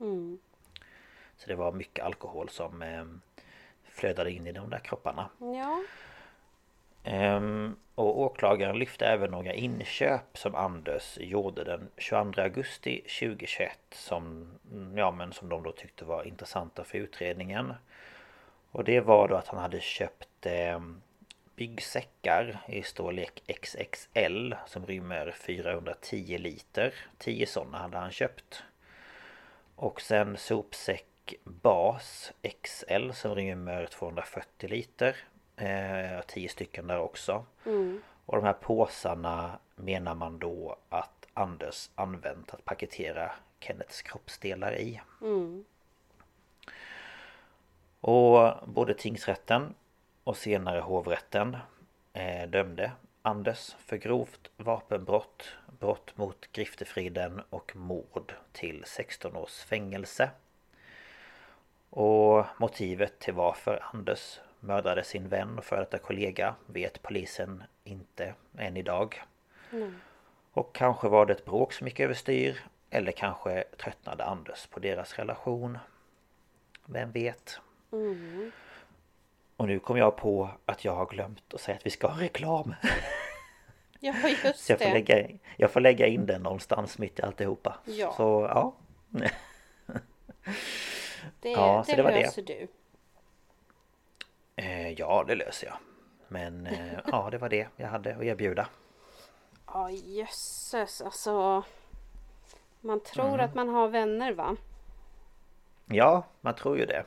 [0.00, 0.38] Mm.
[1.36, 3.04] Så det var mycket alkohol som eh,
[3.84, 5.28] flödade in i de där kropparna.
[5.38, 5.82] Ja.
[7.04, 14.48] Ehm, och åklagaren lyfte även några inköp som Anders gjorde den 22 augusti 2021 som,
[14.96, 17.74] ja, men som de då tyckte var intressanta för utredningen.
[18.70, 20.80] Och det var då att han hade köpt eh,
[21.56, 26.94] byggsäckar i storlek XXL som rymmer 410 liter.
[27.18, 28.62] 10 sådana hade han köpt.
[29.80, 35.16] Och sen sopsäck bas XL som rymmer 240 liter.
[35.56, 37.44] Eh, 10 stycken där också.
[37.66, 38.02] Mm.
[38.26, 45.00] Och de här påsarna menar man då att Anders använt att paketera Kennets kroppsdelar i.
[45.20, 45.64] Mm.
[48.00, 49.74] Och både tingsrätten
[50.24, 51.56] och senare hovrätten
[52.12, 55.44] eh, dömde Anders för grovt vapenbrott,
[55.80, 60.30] brott mot griftefriden och mord till 16 års fängelse.
[61.90, 68.34] Och motivet till varför Anders mördade sin vän och före detta kollega vet polisen inte
[68.58, 69.22] än idag.
[70.52, 72.60] Och kanske var det ett bråk som gick överstyr
[72.90, 75.78] eller kanske tröttnade Anders på deras relation.
[76.84, 77.60] Vem vet?
[79.56, 82.20] Och nu kom jag på att jag har glömt att säga att vi ska ha
[82.20, 82.74] reklam.
[84.12, 84.92] Ja, just Så jag får, det.
[84.92, 87.78] lägga, jag får lägga in den någonstans mitt i alltihopa.
[87.84, 88.12] Ja.
[88.16, 88.74] Så ja.
[91.40, 92.20] Det, Ja, så det, det var det.
[92.20, 92.68] löser du.
[94.56, 95.76] Eh, ja, det löser jag.
[96.28, 98.68] Men eh, ja, det var det jag hade att erbjuda.
[99.66, 101.00] Ja, jösses.
[101.02, 101.62] Alltså.
[102.80, 103.40] Man tror Mm.
[103.40, 104.56] att man har vänner va?
[105.86, 107.04] Ja, man tror ju det.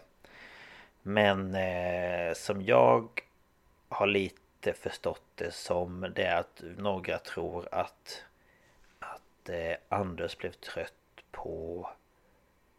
[1.02, 3.22] Men eh, som jag
[3.90, 8.24] har lite förstått det som det att några tror att
[9.00, 10.94] att eh, Anders blev trött
[11.32, 11.90] på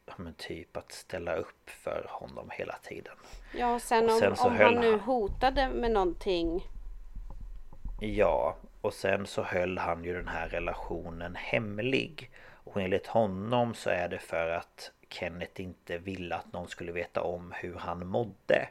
[0.06, 3.16] ja, men typ att ställa upp för honom hela tiden.
[3.54, 6.68] Ja, och sen Och om, sen om höll han nu hotade med någonting.
[8.00, 12.30] Ja, och sen så höll han ju den här relationen hemlig.
[12.64, 17.22] Och enligt honom så är det för att Kenneth inte ville att någon skulle veta
[17.22, 18.68] om hur han mådde.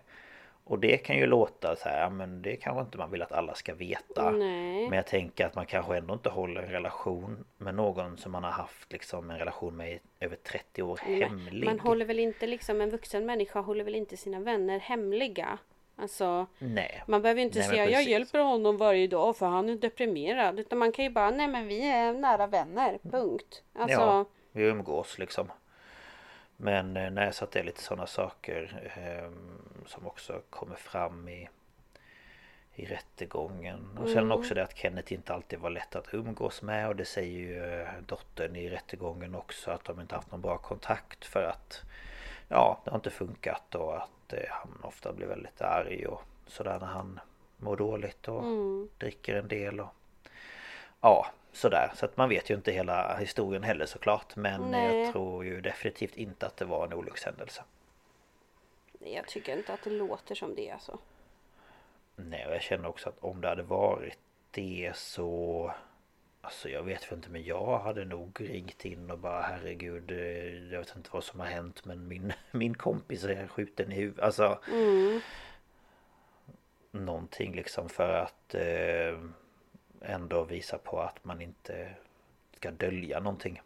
[0.66, 3.54] Och det kan ju låta så här, men det kanske inte man vill att alla
[3.54, 4.32] ska veta.
[4.32, 4.90] Nej.
[4.90, 8.44] Men jag tänker att man kanske ändå inte håller en relation med någon som man
[8.44, 11.66] har haft liksom en relation med i över 30 år hemlig.
[11.66, 15.58] Man håller väl inte liksom, en vuxen människa håller väl inte sina vänner hemliga?
[15.96, 17.04] Alltså, Nej.
[17.08, 20.60] man behöver inte Nej, säga jag hjälper honom varje dag för han är deprimerad.
[20.60, 23.64] Utan man kan ju bara, nej men vi är nära vänner, punkt.
[23.74, 25.52] Alltså, Ja, vi umgås liksom.
[26.64, 29.32] Men eh, nej, så att det är lite sådana saker eh,
[29.86, 31.50] som också kommer fram i
[32.76, 33.98] i rättegången.
[33.98, 36.88] Och sen också det att Kenneth inte alltid var lätt att umgås med.
[36.88, 40.58] Och det säger ju eh, dottern i rättegången också att de inte haft någon bra
[40.58, 41.82] kontakt för att
[42.48, 43.76] ja, det har inte funkat.
[43.76, 47.20] Och att eh, han ofta blir väldigt arg och sådär när han
[47.58, 48.44] mår dåligt och
[48.98, 49.94] dricker en del och
[51.02, 51.92] ja, sådär.
[51.96, 55.00] Så att man vet ju inte hela historien heller såklart men Nej.
[55.00, 57.64] jag tror ju definitivt inte att det var en olyckshändelse.
[59.00, 61.00] jag tycker inte att det låter som det alltså.
[62.16, 64.20] Nej, och jag känner också att om det hade varit
[64.52, 65.74] det så...
[66.42, 70.80] Alltså jag vet inte men jag hade nog ringt in och bara herregud eh, Jag
[70.80, 74.24] vet inte vad som har hänt men min, min kompis är skjuten i huvudet.
[74.24, 74.60] Alltså...
[76.92, 79.20] Någonting liksom för att eh,
[80.04, 81.90] ändå visa på att man inte
[82.58, 83.62] ska dölja någonting.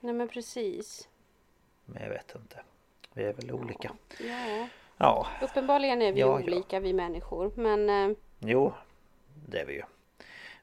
[0.00, 1.08] Nej men precis.
[1.84, 2.60] Men jag vet inte.
[3.12, 3.92] Vi är väl olika.
[4.20, 6.44] Ja, Ja, uppenbarligen är vi Ja, ja.
[6.44, 7.52] olika vi människor.
[7.54, 8.72] Men eh, Jo,
[9.48, 9.82] det är vi ju.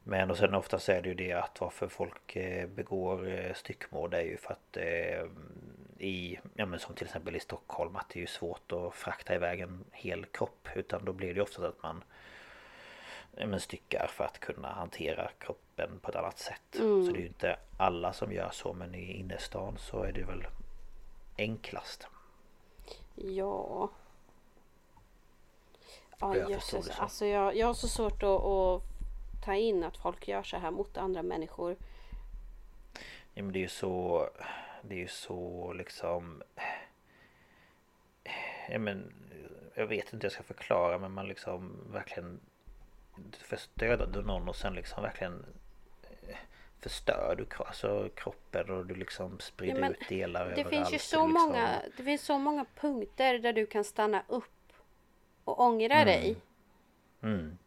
[0.03, 3.53] Men och sen ofta så är det ju det att varför folk eh, begår eh,
[3.53, 4.77] styckmord är ju för att
[5.99, 9.35] i, ja men som till exempel i Stockholm att det är ju svårt att frakta
[9.35, 12.16] iväg en hel kropp utan då blir det ju ofta att man ja,
[13.45, 16.61] men styckar för att kunna hantera kroppen på ett annat sätt.
[16.71, 20.23] Så det är ju inte alla som gör så men i innerstan så är det
[20.23, 20.47] väl
[21.37, 22.07] enklast.
[23.15, 23.89] ja.
[26.19, 26.89] Ja Jag jösses.
[26.99, 28.81] Alltså jag, jag har så svårt att, att
[29.45, 31.75] ta in att folk gör så här mot andra människor.
[33.33, 34.29] Ja men det är ju så
[34.81, 36.43] Det är ju så liksom
[38.69, 39.13] Ja men
[39.75, 42.39] Jag vet inte hur jag ska förklara men man liksom verkligen
[43.37, 45.45] Förstöder du någon och sen liksom verkligen
[46.03, 46.35] eh,
[46.79, 50.69] Förstör du alltså kroppen och du liksom sprider Ja, ut delar Det överallt.
[50.69, 54.73] finns ju så liksom- många, det finns så många punkter där du kan stanna upp
[55.43, 56.35] och ångra dig.
[57.21, 57.57] Mm,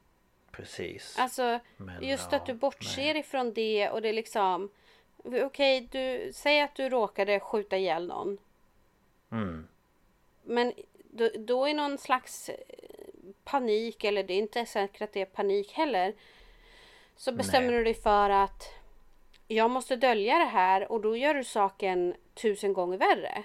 [0.50, 1.18] precis.
[1.18, 4.70] Alltså Men, just ja, att du bortser ifrån det och det är liksom
[5.24, 8.38] Okej, du säger att du råkade skjuta ihjäl någon.
[9.30, 9.68] Mm,
[10.42, 10.72] Men
[11.10, 12.50] då, då är någon slags
[13.50, 16.14] panik, eller det är inte säkert att det är panik heller.
[17.16, 17.76] Så bestämmer Nej.
[17.76, 18.74] du dig för att
[19.46, 23.42] jag måste dölja det här och då gör du saken tusen gånger värre.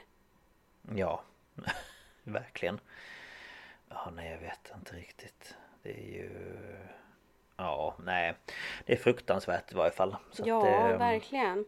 [0.95, 1.21] ja.
[2.23, 2.79] Verkligen.
[3.89, 5.55] Ja nej jag vet inte riktigt.
[5.83, 6.29] Det är ju
[7.57, 8.33] Ja nej.
[8.85, 10.15] Det är fruktansvärt i varje fall.
[10.31, 11.65] Så att, ja, ehm, verkligen.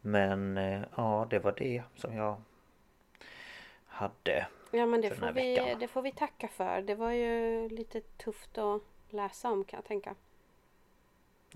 [0.00, 2.42] Men eh, ja, det var det som jag
[3.98, 4.46] hade.
[4.70, 5.78] Ja, men det får, vi, veckan.
[5.78, 6.82] det får vi tacka för.
[6.82, 10.14] Det var ju lite tufft att läsa om kan jag tänka.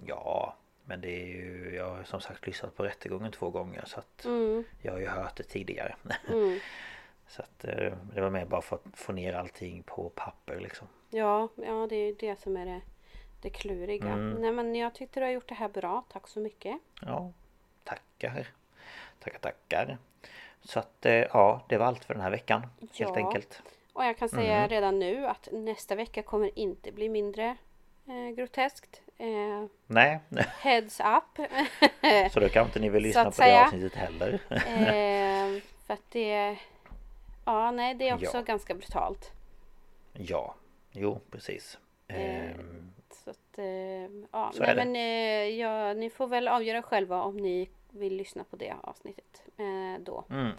[0.07, 1.75] Ja, men det är ju...
[1.77, 5.07] Jag har som sagt lyssnat på rättegången två gånger så att Mm, jag har ju
[5.07, 5.97] hört det tidigare.
[6.29, 6.59] mm.
[7.27, 10.89] så att eh, det var mer bara för att få ner allting på papper liksom.
[11.11, 12.81] Ja, ja, det är ju det som är det,
[13.41, 14.13] det kluriga.
[14.13, 14.31] Mm.
[14.31, 16.05] Nej, men jag tyckte du har gjort det här bra.
[16.13, 16.79] Tack så mycket.
[17.01, 17.33] Ja,
[17.85, 18.49] tackar.
[19.19, 19.99] Tackar, tackar.
[20.65, 22.63] Så att eh, ja, det var allt för den här veckan.
[22.81, 23.15] Helt Ja.
[23.17, 23.63] enkelt.
[23.93, 24.69] Och jag kan säga Mm.
[24.69, 27.57] redan nu att nästa vecka kommer inte bli mindre
[28.09, 29.01] eh, groteskt.
[29.19, 30.19] Eh, Nej,
[30.61, 31.47] heads up.
[32.33, 33.65] så då kan inte ni väl lyssna på att det säga.
[33.65, 34.33] avsnittet heller.
[34.51, 36.57] eh, för att det...
[37.45, 38.43] Ja, nej, det är också Ja.
[38.43, 39.31] ganska brutalt.
[40.13, 40.55] ja,
[40.93, 41.79] jo precis.
[42.09, 42.17] Eh,
[42.51, 42.93] Ehm,
[43.25, 43.65] Så att, eh,
[44.33, 44.95] ja, Så nej, men
[45.59, 50.25] ja, ni får väl avgöra själva om ni vill lyssna på det avsnittet eh, då.
[50.31, 50.53] mm.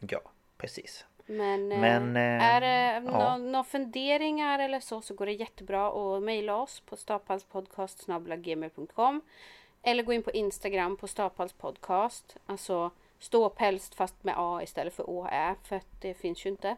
[0.00, 0.20] Ja,
[0.56, 1.04] precis.
[1.26, 3.36] Men, eh, Men, eh, är det ja.
[3.36, 9.20] nå- några funderingar eller så så går det jättebra att mejla oss på staphalspodcast.gmail.com
[9.82, 12.36] Eller gå in på Instagram på staphalspodcast.
[12.46, 16.76] Alltså ståpälst fast med A istället för Å Ä för att det finns ju inte.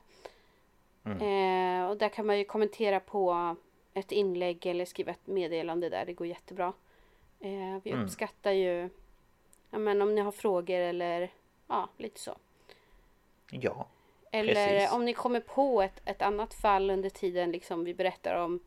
[1.04, 1.18] Mm.
[1.18, 3.56] Eh, och där kan man ju kommentera på
[3.94, 6.04] ett inlägg eller skriva ett meddelande där.
[6.06, 6.72] Det går jättebra.
[7.40, 8.04] Eh, vi Mm.
[8.04, 8.90] uppskattar ju
[9.76, 11.30] ja, men om ni har frågor eller
[11.66, 12.36] ja, lite så.
[13.50, 13.86] Ja,
[14.30, 14.92] Eller Precis.
[14.92, 18.60] om ni kommer på ett, ett annat fall under tiden liksom vi berättar om,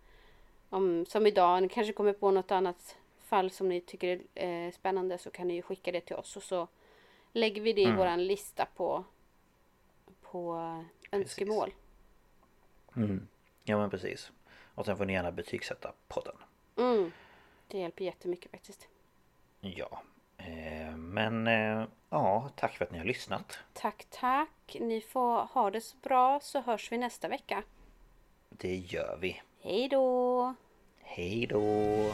[0.70, 1.62] om som idag.
[1.64, 5.48] Ni kanske kommer på något annat fall som ni tycker är eh, spännande så kan
[5.48, 6.68] ni ju skicka det till oss och så
[7.34, 7.98] lägger vi det i Mm.
[7.98, 9.04] våran lista på,
[10.22, 10.56] på
[11.12, 11.74] önskemål.
[12.96, 13.28] mm.
[13.64, 14.32] ja men precis.
[14.76, 16.36] Och sen får ni gärna betygsätta podden.
[16.76, 17.12] Mm.
[17.68, 18.88] Det hjälper jättemycket faktiskt.
[19.62, 20.02] Ja,
[20.96, 23.60] men eh, ja, tack för att ni har lyssnat.
[23.74, 24.78] Tack, tack.
[24.80, 27.64] Ni får ha det så bra så hörs vi nästa vecka.
[28.50, 29.42] Det gör vi.
[29.62, 30.54] Hej då!
[31.02, 32.14] Hej då!